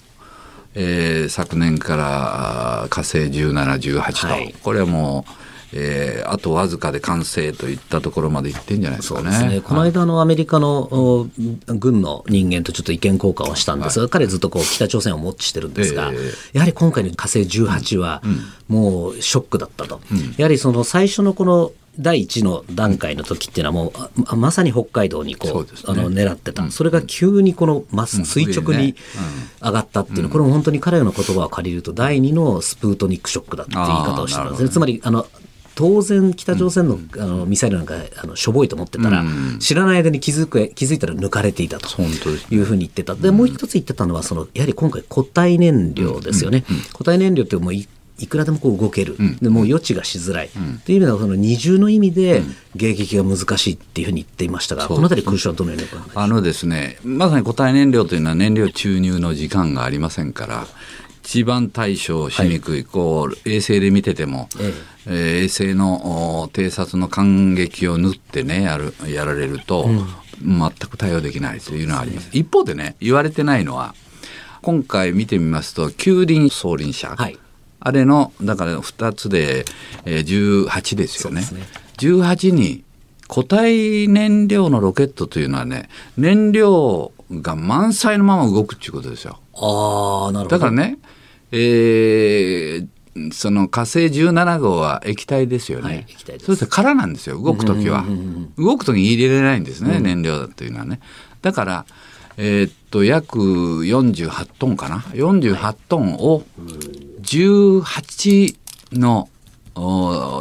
[0.75, 9.55] えー、昨年から火星1718と、はい、これはもう、えー、あとわずかで完成といったところまでいってんじゃないですかね。
[9.55, 9.61] ね。
[9.61, 11.27] この間のアメリカの
[11.67, 18.23] 軍の人間とちょっと意見交換をしたんですが、はい、彼ずっとこう北朝鮮をウォッチしてるんですが、えー、やはり今回の火星18は
[18.67, 20.01] もうショックだったと。
[20.11, 23.93] うん、やはりその最初のこの第一の段階の時っていうのはも
[24.31, 28.95] うまさに北海道にこう、ね、あの狙ってた、うん、それが急にこのま垂直に
[29.61, 35.27] 上がったっていうの、これも本当に彼らの言葉を借りると第二のスプートニックショックだっていう言い方をしてたんですねつまりあの
[35.75, 39.23] 当然北朝鮮の,、あのミサイルなんかあのしょぼいと思ってたら、
[39.59, 42.01] 知らない間に気づく気づいたら抜かれていたと
[42.51, 43.15] いうふうに言ってた。
[43.15, 47.73] でもう一つ言ってたのはそのやはり今回固体燃料ですよね、固体燃料ってもう
[48.23, 50.49] いくらでもこう動ける、でもう予知がしづらい、
[50.85, 52.41] という意味ではその二重の意味で
[52.75, 60.65] 迎撃が難しいっていうふうに言っていましたが、この辺り空襲はどのようにあのですねまさに固体燃料というのは燃料注入の時間がありませんから
[61.23, 64.93] 一番対処しにくい、はい、こう衛星で見てても、ええ。
[65.05, 72.29] えー、衛星の偵察の間撃を縫ってねやるやられると、うん、全く対応できないというのはあります。
[72.33, 73.95] 一方でね言われてないのは
[74.61, 77.37] 今回見てみますと九輪総輪車、はい、
[77.85, 79.65] あれのだから2つで、
[80.05, 81.41] えー、18ですよね。
[81.41, 81.47] ね
[81.97, 82.83] 18に
[83.27, 89.39] 固体燃料のロケットというのはね燃料が満載のまま動くっていうことですよ。
[89.55, 90.97] あなるほどだからね
[91.51, 95.85] えー、その火星17号は液体ですよね。
[95.85, 98.05] はい、液体そうすると空なんですよ、動くときは。
[98.57, 100.99] 動くときに入れれないんですね、うん、燃料だというのはね。
[101.41, 101.85] だから、
[102.37, 104.99] えー、っと、約48トンかな。
[105.13, 106.43] 48トンを
[107.23, 108.55] 18
[108.93, 109.29] の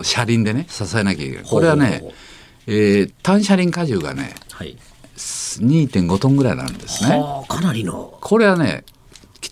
[0.04, 1.44] 車輪でね、支えなきゃいけない。
[1.44, 2.04] これはね、
[2.66, 4.76] えー、単車輪荷重がね、はい、
[5.16, 7.22] 2.5トンぐらいなんですね。
[7.48, 8.16] かなりの。
[8.20, 8.84] これはね、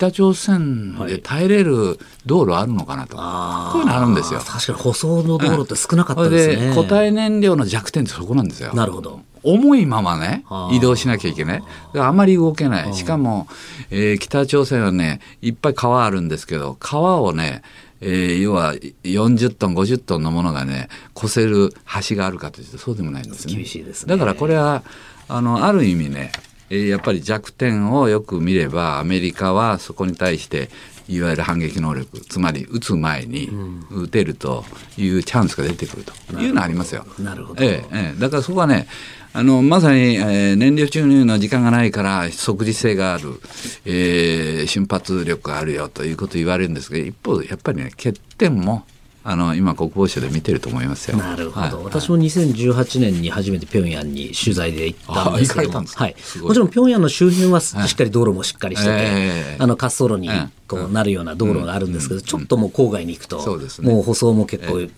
[0.01, 4.41] 北朝鮮で耐えれる道路あるのかなと、はい、こういうのあるんですよ。
[4.41, 6.69] 確かに舗装の道路って少なかったですね。
[6.71, 8.73] で固体燃料の弱点ってそこなんですよ。
[8.73, 9.21] なるほど。
[9.43, 11.63] 重いままね移動しなきゃいけない
[11.95, 13.47] あまり動けないしかも、
[13.91, 17.63] えー、北朝鮮はねいっぱい川あるんですけど川をね
[18.03, 21.75] えー、要は40トン50トンのものがね越せる
[22.09, 23.55] 橋があるかというとそうでもないんですね。
[23.55, 24.83] 厳しいですねだからこれは
[25.29, 26.33] あのある意味ね
[26.71, 30.71] えやっぱり弱点をよく見ればアメリカはそこに対して
[31.09, 33.51] いわゆる反撃能力つまり撃つ前に
[33.91, 34.65] 撃てると
[34.97, 37.05] いうチャンスが出てくるというのはありますよ。
[37.19, 38.87] なるほど、ええだからそこはね
[39.33, 43.41] あのまさに、えー、燃料注入の時間がないから即時性がある、
[43.85, 48.85] えー、瞬発力があるよということを言われるんですが一方やっぱりね欠点も
[49.23, 51.17] あの今国防省で見てると思いますよ。
[51.19, 51.77] なるほど。
[51.77, 56.17] はい、私も2018年に初めて平壌に取材で行ったんですけども、はい。
[56.41, 60.31] もちろん平壌の周辺はしっかり道路もしっかりしてて、えー、あの滑走路に
[60.67, 64.89] こうなるような道路があるんですけど、うん、ちょっともう郊外に行くと、うんね、もう舗装も結構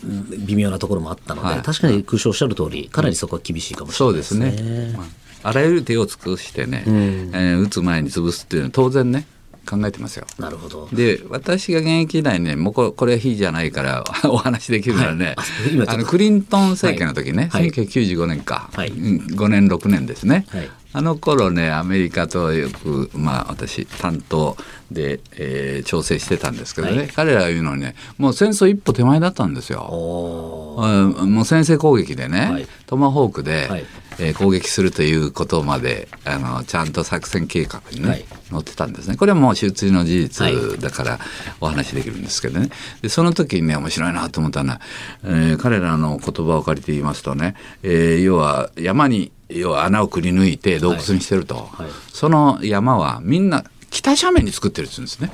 [0.46, 4.50] 微妙なところもあったので、えー、確かに空将おっしゃる通り、かなりそこは厳しいかもしれないですね。
[4.50, 5.22] そうですね。
[5.44, 6.94] あらゆる手を尽くしてね、うん、
[7.34, 9.26] えー、撃つ前に潰すっていうのは当然ね
[9.66, 10.26] 考えてますよ。
[10.38, 10.88] なるほど。
[10.92, 20.46] で、私が現役時代ね、もうこれは非じゃないから お話できるのはね、はい、あのクリントン政権の時ね、はい、1995年か、はい、5年6年ですね。
[20.50, 20.70] はい。
[20.94, 24.56] あの頃ねアメリカとよく、まあ、私担当
[24.90, 29.88] で、えー、調整してたんですけどね、はい、彼らが言うのにねもう戦争一歩手前だったんですよ。
[29.88, 33.84] もう先制攻撃でね、はい、トマホークで、はい、
[34.22, 39.16] えー、攻撃するということまであのちゃんと作戦計画にね、はい、載ってたんですね。
[39.16, 41.18] これはもう手術の事実だから
[41.60, 42.70] お話できるんですけどね。
[43.02, 44.80] でその時にね面白いなと思ったのは、
[45.24, 51.82] えー、彼らの言葉を借りて言いますとね、えー、要は山に要は穴をくり抜いて洞窟にしてると、はい。
[51.82, 55.32] はい、その山はみんな北斜面に作ってるって言うんですね。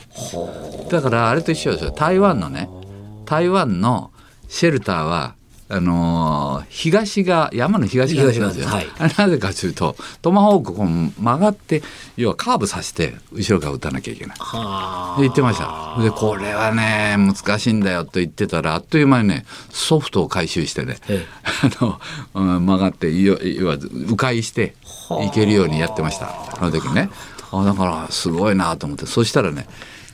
[0.91, 1.91] だからあれと一緒ですよ。
[1.91, 2.71] 台湾のね
[3.27, 4.11] 台湾の
[4.49, 5.35] シェルターは
[5.71, 8.87] あのー、東が山の東側なんですよ、はい、
[9.19, 10.87] なぜかというとトマホークこう
[11.23, 11.83] 曲がって
[12.17, 14.39] 要はカーブさせて後ろから撃たなきゃいけない。
[14.39, 16.03] で言ってました。
[16.03, 20.97] でこれはね難しいんだよと言ってたらあっという間にねソフトを回収してね
[21.63, 22.01] あの、
[22.35, 23.35] うん、曲がって要
[23.67, 24.75] は迂回して
[25.23, 26.35] いけるようにやってました。
[26.57, 27.11] その時ね。
[27.51, 29.07] あだからすごいなと思って。
[29.07, 29.67] そしたらね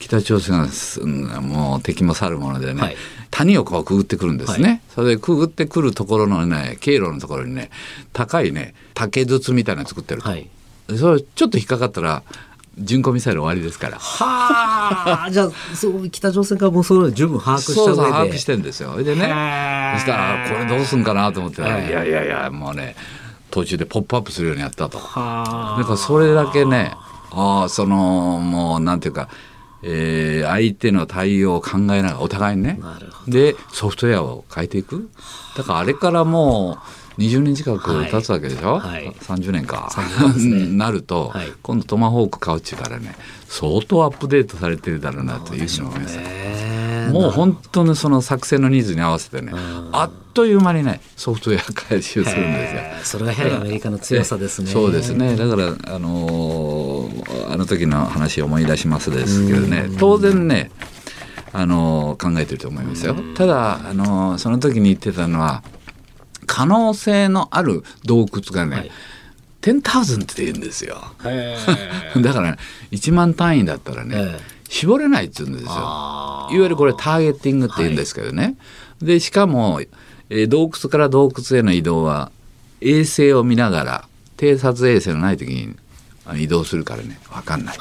[0.04, 2.96] 北朝鮮がもう敵も去るものでね、はい
[3.30, 7.70] 谷をこうくぐってくるんですね、はい、それでくぐってくるところのね経路のところにね
[8.12, 10.48] 高いね竹筒みたいなの作ってると、はい、
[10.96, 12.22] それちょっと引っかかったら
[12.78, 13.98] 巡航ミサイル終わりですから。
[13.98, 17.94] はあ、 じゃあ、そう北朝鮮からもそれ十分把握した上で。
[17.94, 18.96] そう把握してんですよ。
[19.02, 19.22] でね、
[19.94, 22.94] そしたらこれどうすんかなと思って、はい、いやいやいやもうね
[23.50, 24.98] 途中でポップアップするようにやったと。
[24.98, 26.94] だからそれだけね、
[27.32, 27.96] ああその
[28.38, 29.28] もうなんていうか。
[29.86, 32.80] えー、相手の対応を考えながらお互いにね。
[33.28, 35.10] でソフトウェアを変えていく。
[35.56, 36.78] だからあれからも
[37.18, 39.04] う20年近く経つわけでしょ、はい。
[39.06, 39.90] はい、30年か、
[40.36, 43.14] ね、 なると、はい、今度トマホーク買うっちゅうからね
[43.48, 46.73] 相当アップデートされてるだろうなというふうに思います。
[47.10, 49.52] もう本当にその作戦のニーズに合わせてね、
[49.92, 52.80] あっという間にねソフトウェア回収するんですよ。
[53.04, 54.70] それがやはりアメリカの強さですね。
[54.70, 55.36] そうですね。
[55.36, 60.70] だからあのー、あの時の話を思い出しますですけどね、当然ね。
[61.56, 63.14] あのー、考えてると思いますよ。
[63.36, 65.62] ただ、あのー、その時に言ってたのは
[66.46, 68.90] 可能性のある洞窟がね、はい
[69.64, 70.98] 10,000って言うんですよ。
[72.20, 72.58] だから、ね、
[72.90, 74.36] 1万単位だったらね、
[74.68, 75.72] 絞れないって言うんですよ。
[75.72, 78.42] いわゆるこれターゲッティングって言うんですけどね。
[78.42, 78.50] は
[79.02, 79.80] い、でしかも、
[80.30, 82.30] えー、洞窟から洞窟への移動は
[82.80, 85.76] 衛星を見ながら偵察衛星のない時に
[86.36, 87.18] 移動するからね。
[87.30, 87.76] 分かんない。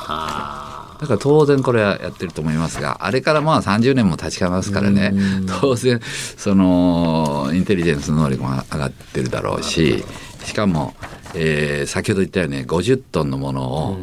[1.03, 5.13] だから当然これはやってると思いますがあれからまあ30年も経ちかますからね。
[5.61, 5.99] 当然
[6.38, 10.03] そのインテリジェンス能力も上がってるだろうし
[10.45, 10.93] しかも、
[11.36, 13.97] えー、先ほど言ったように50トンのものを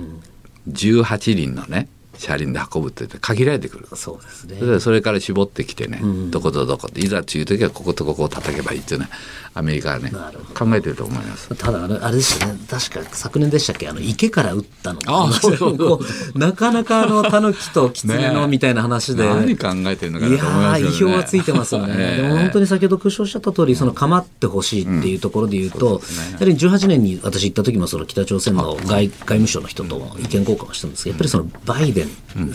[0.69, 1.89] 18輪のね
[2.21, 3.89] 車輪で運ぶって限られてくる。
[3.95, 4.81] そうですね。
[4.81, 9.09] それから絞ってきてね、うん、どことどこいざという時はこことここを叩けばいいっていうね
[9.55, 10.13] アメリカはね
[10.55, 11.55] 考えてると思います。
[11.57, 12.61] ただあれあれですよね。
[12.69, 13.89] 確か昨年でしたっけ？
[13.89, 15.01] あの池から撃ったの。
[15.07, 16.39] あそうそう。
[16.39, 32.53] なかなかあのタヌキとキツネのみたいな話で、ね、何考えてるのかなと思いますよ、ね、意表はついてますよね、でも本当に先ほど苦笑しちゃった通りその構ってほしいっていうところで言うと、うんうね、やはり18年に私行った時もその北朝鮮の外外務省の人と意見交換をしたんですけどやっぱりそのバイデン、うん。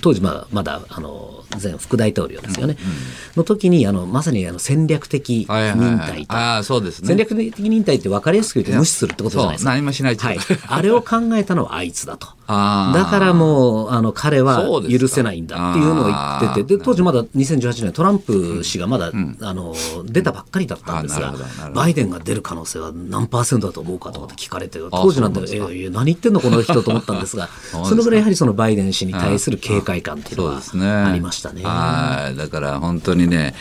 [0.00, 2.96] 当時まだまだあの前副大統領ですよね、うんうん、
[3.36, 9.70] の時にあのまさにあの戦略的忍耐と、あそうですね、戦略的忍耐って分かりやすく言って無視するってことじゃないですか。
[9.70, 10.38] 何もしないはい、
[10.68, 12.28] あれを考えたのはあいつだと。
[12.50, 19.74] だからもうあの彼は許せないんだっていうのを言っててで当時まだ2018年トランプ氏がまだ、うん、あの
[20.04, 21.32] 出たばっかりだったんですが
[21.72, 27.48] バイデンが出る可能性は何パーセントだと思うかとかって聞かれて当時なんてえー、何言ってんのこの人と思ったんですが
[27.84, 31.62] そのぐらいやはりそのバイデン氏に対する警戒感っていうのはありましたね。
[31.62, 33.54] はいだから本当にね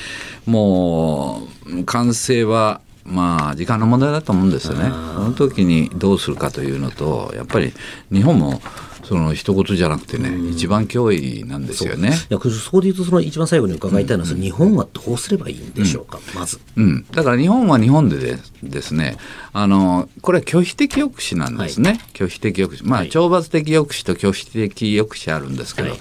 [0.46, 4.90] もう完成はまあ時間の問題だと思うんですよね。
[4.90, 7.74] その時にどうするかというのとやっぱり
[8.12, 8.62] 日本も
[9.04, 12.10] その一言じゃなくてね、一番脅威なんですよね。
[12.30, 17.06] いやそこで言うとその一番最後に伺いたいのは、うん、日本はどうすればいいんでしょうか、うん、まず、うん。
[17.12, 19.18] だから日本は日本ででですね
[19.54, 22.88] あのこれは拒否的抑止なんですね、はい、拒否的抑止。
[22.88, 26.00] まあ、懲罰的抑止と拒否的抑止あるんですけど、はい、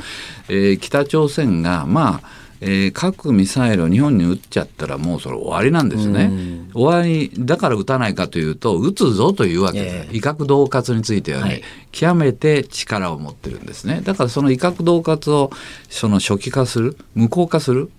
[0.49, 6.31] えー、北朝鮮がまあえー、核ミサイルを日本に撃っちゃったらもうそれ終わりなんですね。
[6.75, 10.09] 終わりだから撃たないかというと撃つぞというわけです、え。
[10.13, 14.01] ー、威嚇恫喝についてはね、はい、極めて力を持ってるんですね。
[14.03, 15.51] だからその威嚇恫喝を
[15.89, 17.91] その初期化する無効化する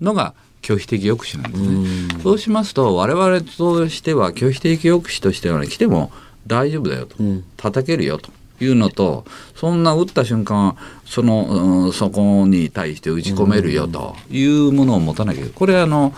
[0.00, 2.22] のが拒否的抑止なんですね。
[2.22, 6.12] そうしますと我々としては拒否的抑止としては、ね、来ても
[6.46, 8.30] 大丈夫だよと、うん、叩けるよと
[8.60, 16.12] いうのとそんな撃った瞬間その、うん、そこに対して撃ち込めるよというものを持たなきゃこれはあの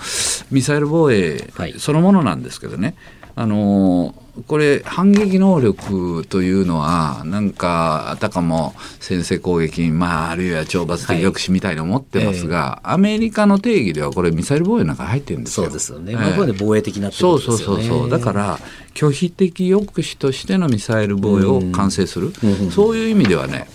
[0.50, 2.94] ミサイル防衛そのものなんですけどね、
[3.34, 4.14] あの
[4.46, 15.66] これ反撃能力というのはなんかあたかも先制攻撃、まあ、あるいは懲罰的抑止みたいに思ってますが、はいえー、アメリカの定義ではこれミサイル防衛なんか入ってるんですよ。
[15.66, 16.12] そうですよね。
[16.12, 17.58] えー、こで防衛的なってことですよね。
[17.58, 18.10] そうそうそうそう。
[18.10, 18.58] だから
[18.94, 23.68] 拒否的抑止としてのミサイル防衛を完成する、うん、そういう意味ではね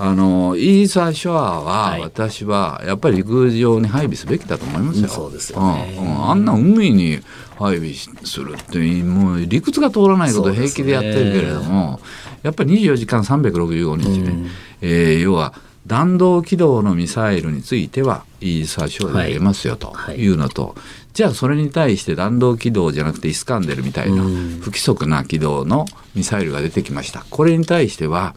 [0.00, 5.08] あのイーサー・ショアは、私はやっぱり陸上に配備すべきだと思いますよ。
[5.08, 7.18] そうですよね、うん、あんな海に
[7.58, 7.92] 配備
[8.24, 11.98] するってもう理屈が通らないことを平気でやってるけれども、ね、
[12.42, 14.46] やっぱり24時間365日ね、うん、
[14.80, 15.54] えー、要は
[15.86, 20.72] 弾道軌道のミサイルについてはイーサー・ショアで出ますよというのと、はい。
[20.72, 20.82] はい
[21.18, 27.26] じゃあそれに対して弾道軌道じゃなくてイスカンデルみたいな不規則な軌道のミサイルが出てきました。
[27.28, 28.36] これに対しては、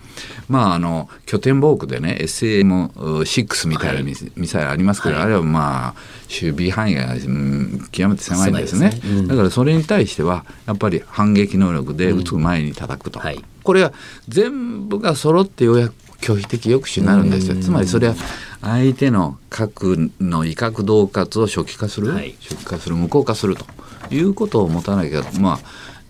[0.49, 4.15] まあ、あの拠点防空でね SM6 みたいなミ,、
[4.47, 5.93] サイルありますけど、はい、あれはまあ
[6.27, 8.99] 守備範囲が、うん、極めて狭いんですね、ね。
[9.03, 13.93] うん、だからそれに対してはやっぱり反撃能力で撃つ前に叩くと、うんはい、これは
[14.27, 17.55] 全部が揃ってようやく拒否的抑止になるんですよ。
[17.57, 18.15] つまりそれは
[18.61, 23.65] 相手の核の威嚇恫喝を初期化する、はい、初期化する無効化すると
[24.13, 25.59] いうことを持たなきゃまあ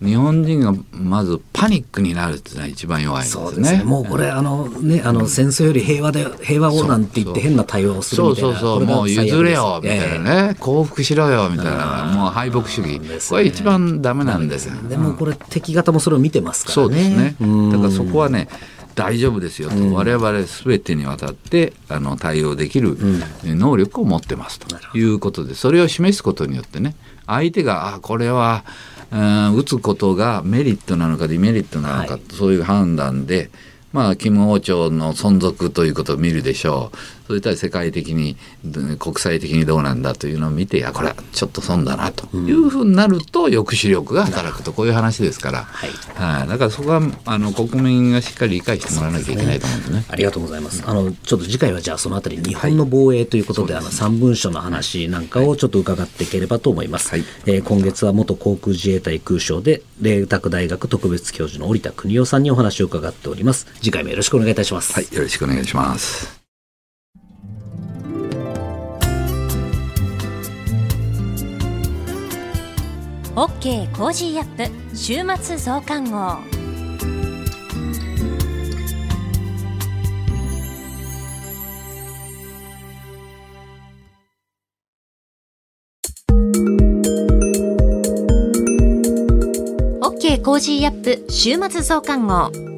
[0.02, 3.28] 日本人がまずパニックになるっていうのは一番弱いね。
[3.28, 3.84] そうですね。
[3.84, 8.50] もうこれあのねあの戦争より平和で平和をなんて言って変な対応をするみたいな。
[8.50, 8.84] そうそうそう。
[8.84, 12.12] もう譲れよみたいなね、降伏しろよみたいな。
[12.16, 14.74] もう敗北主義、ね、これ一番ダメなんですよ。
[14.88, 16.90] でもこれ敵方もそれを見てますからね。
[16.90, 17.36] そうですね。
[17.70, 18.48] だからそこはね。
[18.94, 22.96] 大丈夫ですよと、うん、我々すべてにわたってあの対応できる
[23.44, 26.94] 能力を持ってますということで、それを示すことによってね
[27.26, 28.64] 相手があこれは、
[29.10, 33.50] うん、打つことがメリットなのかデメリットなのか、はい、そういう判断で
[33.92, 36.90] まあ、金王朝の存続ということを見るでしょ
[37.21, 37.21] う。
[37.32, 38.36] それとは世界的に、
[38.98, 50.04] 国際的にどうなんだというのを見て、いや、これはちょっと損だなというふうになると、抑止力が働くと、こういう話ですから、はい、はだからそこはあの国民がしっかり理解してもらわなきゃいけないと思うんですね。
[50.08, 50.82] ありがとうございます。
[50.84, 57.08] あの、ちょっと次回はじゃあそのあたり、日本の防衛ということで、はい、あの、三文書の話なんかをちょっと伺っていければと思います。
[57.12, 63.66] はい、えー、今月は元航空自衛隊空将で、麗澤大学特別教授の織田邦夫さんにお話を伺っております。
[63.80, 64.92] 次回もよろしくお願いいたします。
[64.92, 66.41] はい、よろしくお願いします。
[73.34, 76.36] OK Cozy up 週末増刊号。
[90.02, 92.71] OK Cozy up 週末増刊号。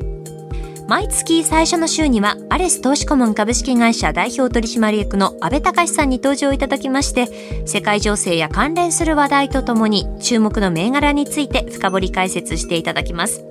[0.94, 13.44] 毎月最初の週にはアレス投資顧問株式会社代表取締役の阿部隆さんに登場いただきまして世界情勢や関連する話題とともに注目の銘柄について深掘り解説していただきます。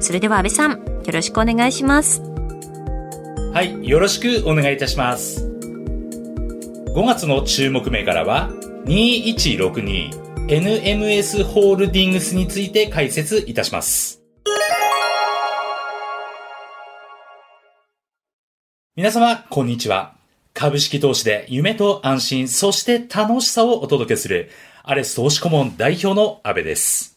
[0.00, 0.78] それでは安倍さんよ
[1.12, 2.22] ろしくお願いします。
[3.52, 5.46] はいよろしくお願いいたします。
[6.94, 8.48] 5月の注目銘柄は
[8.86, 14.19] 2162NMS ホールディングスについて解説いたします。
[18.96, 20.14] 皆様、こんにちは。
[20.52, 24.50] 株式投資で夢と安心、そして楽しさをお届けする、
[24.82, 27.16] アレス投資顧問代表の安部です。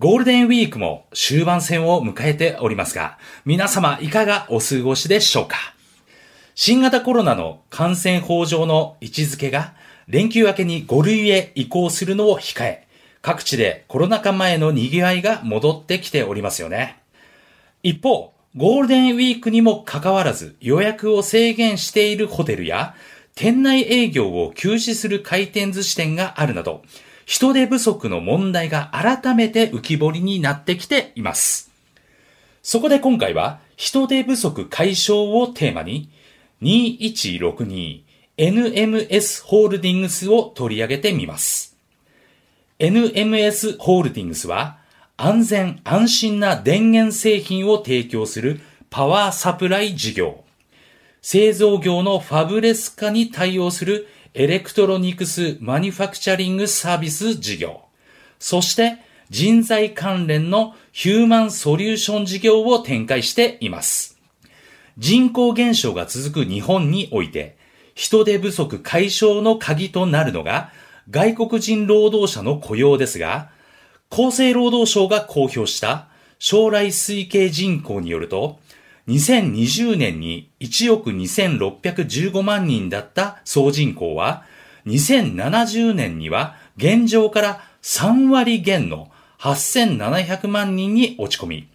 [0.00, 5.56] ゴールデンウィークも終盤戦を迎えておりますが、皆様いかがお過ごしでしょうか？
[6.56, 9.74] 新型コロナの感染法上の位置づけが
[10.08, 12.88] 連休明けに5類へ移行するのを控え、
[13.22, 16.98] 各地でコロナ禍前の賑わいが戻ってきておりますよね。
[17.84, 22.96] 一方、ゴールデンウィークにもかかわらず予約を制限しているホテルや
[23.36, 26.82] 店内営業を休止する回転寿司店があるなど、
[27.24, 31.70] 人手不足の問題が改めて浮き彫りになってきています。
[32.60, 36.10] そこで今回は人手不足解消をテーマに
[36.62, 41.76] 2162NMS ホールディングスを取り上げてみます。
[42.80, 44.78] NMS ホールディングスは
[45.20, 50.44] 安全安心な電源製品を提供するパワーサプライ事業。
[51.22, 57.80] 製造業のファブレス化に対応するエレクトロニクスマニファクチャリングサービス事業。
[58.38, 58.98] そして
[59.28, 64.20] 人材関連のヒューマンソリューション事業を展開しています。
[64.98, 67.58] 人口減少が続く日本において、
[67.96, 70.70] 人手不足解消の鍵となるのが
[71.10, 73.50] 外国人労働者の雇用ですが、
[74.10, 78.58] 厚生労働省が公表した将来推計人口によると、
[79.08, 84.44] 2020年に1億2615万人だった総人口は、
[84.86, 91.68] 2070年には現状から3割減の8700万人に落ち込み、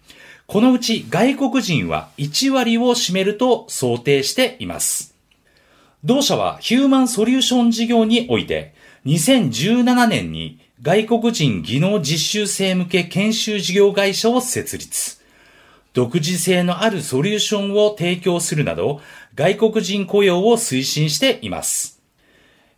[0.46, 5.14] このうち外国人は1割を占めると想定しています。
[6.04, 8.74] 同社はヒューマンソリューション事業において、
[9.06, 15.18] 2017年に外国人技能実習生向け研修事業会社を設立。
[15.94, 19.00] 独自性のあるソリューションを提供するなど、
[19.34, 22.02] 外国人雇用を推進しています。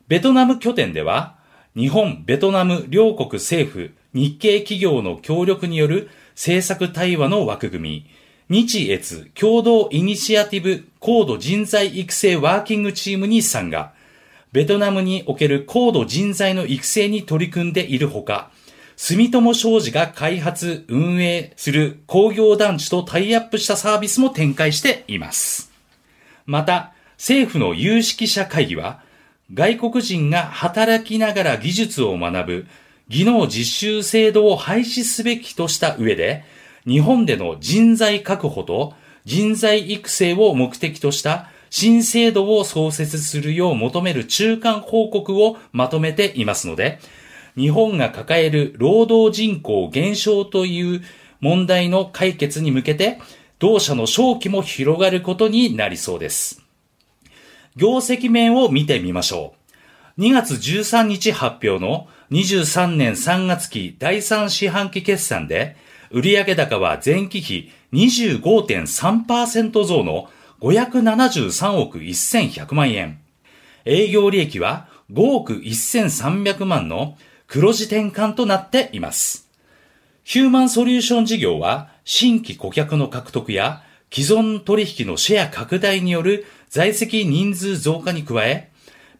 [0.07, 1.35] ベトナム拠点では、
[1.75, 8.07] 日本、ベトナム両国政府、日系企業の協力による政策対話の枠組
[8.49, 13.96] み、日越共同イニシアティブ高度人材育成ワーキングチームに参加。
[14.57, 18.51] ベトナムにおける高度人材の育成に取り組んでいるほか、
[18.97, 25.71] 住友商事が開発、運営する工業団地とタイアップしたサービスも展開しています。
[26.47, 29.03] また、政府の有識者会議は、
[29.53, 32.67] 外国人が働きながら技術を学ぶ
[33.09, 36.45] 技能実習制度を廃止すべきとした上で、
[36.87, 38.95] 日本での人材確保と
[39.27, 47.01] 人材育成を目的とした新制度を創設するよう求める中間報告をまとめていますので、
[47.55, 51.03] 日本が抱える労働人口減少という
[51.41, 53.19] 問題の解決に向けて、
[53.59, 56.63] 同社の正気も広がることになりそうです。
[57.77, 59.53] 業績面を見てみましょ
[60.17, 60.23] う。
[60.23, 65.77] 2月13日発表の23年3月期第3四半期決算で、
[66.11, 70.31] 売上高は前期比25.3%増の
[70.67, 73.21] 573億1100万円。
[73.85, 79.49] 営業利益は5億1300万の黒字転換となっています。
[80.25, 88.73] ヒューマンソリューション事業は新規顧客の獲得や既存取引のシェア拡大による在籍人数増加に加え、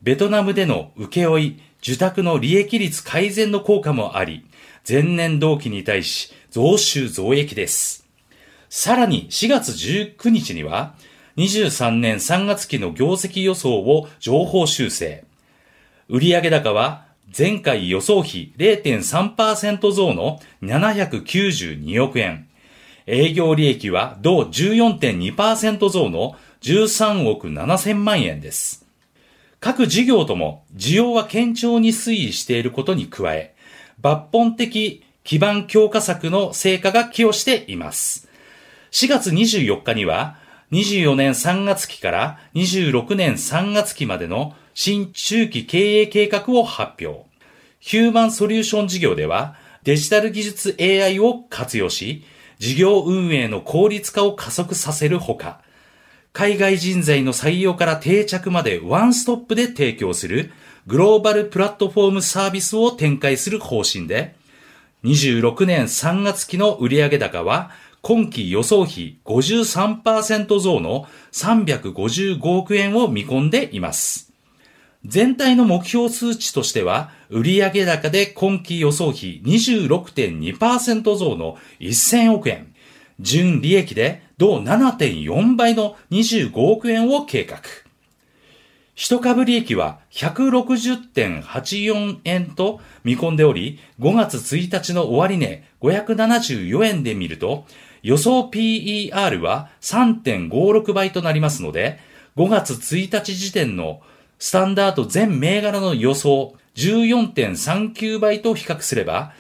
[0.03, 4.45] ベトナムでの請負い、受託の利益率改善の効果もあり、
[4.89, 8.05] 前年同期に対し増収増益です。
[8.69, 10.97] さらに4月19日には、
[11.37, 15.25] 23年3月期の業績予想を情報修正。
[16.09, 17.07] 売上高は
[17.37, 22.49] 前回予想比0.3%増の792億円。
[23.07, 28.87] 営業利益は同14.2%増の13億7000万円です。
[29.61, 33.55] 各事業とも需要は堅調に推移していることに加え、
[34.03, 38.29] 抜本的基盤強化策の成果が寄与しています。
[38.93, 40.39] 4月24日には、
[40.73, 47.27] 24年3月期から26年3月期までの新中期経営計画を発表。
[47.79, 49.55] ヒューマンソリューション事業では、
[49.85, 52.25] デジタル技術 AI を活用し、
[52.59, 55.61] 事業運営の効率化を加速させるほか、
[56.33, 60.53] 海外人材の採用から定着までワンストップで提供する
[60.87, 64.35] グローバルプラットフォームサービスを展開する方針で、
[65.05, 67.71] 26年3月期の売上高は
[68.07, 74.33] 今期予想比53%増の355億円を見込んでいます。
[75.05, 82.73] 全体の目標数値としては、売上高で今期予想比26.2%増の1000億円、
[83.19, 87.61] 純利益で同7.4倍の25億円を計画。
[88.95, 97.67] 一株利益は160.84円と見込んでおり、5月1日の終値574円で見ると、
[98.07, 101.99] 予想 PER は3.56倍となりますので、
[102.37, 104.01] 5月1日時点の
[104.39, 109.33] スタンダード全銘柄の予想14.39倍と比較すれば、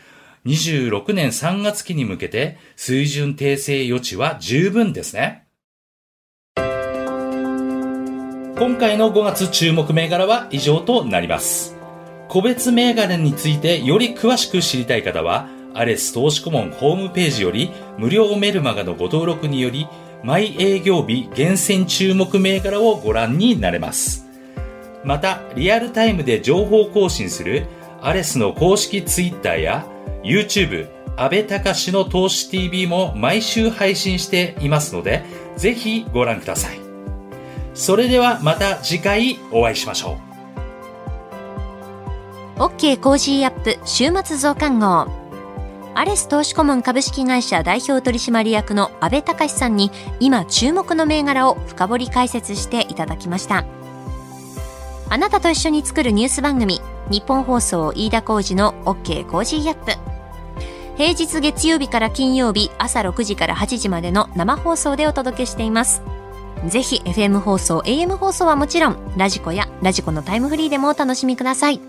[0.47, 5.47] 26年3月期に向けて水準訂正余地は十分ですね。
[6.57, 6.65] 今
[8.81, 11.77] 回の5月注目銘柄は以上となります。
[12.29, 19.87] 個別銘柄についてより詳しく知りたい方は、アレス投資顧問ホームページより無料メルマガのご登録により、
[20.23, 24.27] 毎営業日厳選注目銘柄をご覧になれます。
[25.05, 27.67] また、リアルタイムで情報更新する
[28.01, 29.87] アレスの公式ツイッターや
[30.25, 35.23] YouTube、阿部隆の投資 TV も毎週配信していますので、
[35.57, 36.81] ぜひご覧ください。
[37.75, 40.19] それではまた次回お会いしましょ
[42.59, 42.61] う。
[42.63, 45.26] OK Cozy up 週末増刊号。
[45.97, 49.91] アレス投資顧問株式会社代表取締役の阿部隆さんに
[50.21, 53.65] 今注目の銘柄を深掘り解説していただきました。
[55.09, 59.25] あなたと一緒に作るニュース番組ニッポン放送飯田浩司の OK!
[59.27, 59.93] Cozy up!。
[60.99, 66.03] 平日月曜日から金曜日朝6時から8時までの生放送でお届けしています。
[66.69, 71.81] ぜひ FM 放送 AM 放送はもちろんラジコやラジコのタイムフリーでもお楽しみください。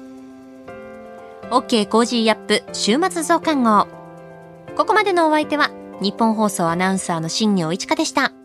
[1.50, 3.97] OK コージーアップ週末増刊号。
[4.78, 5.72] ここまでのお相手は、
[6.02, 8.37] 日本放送アナウンサーの新庄一花でした。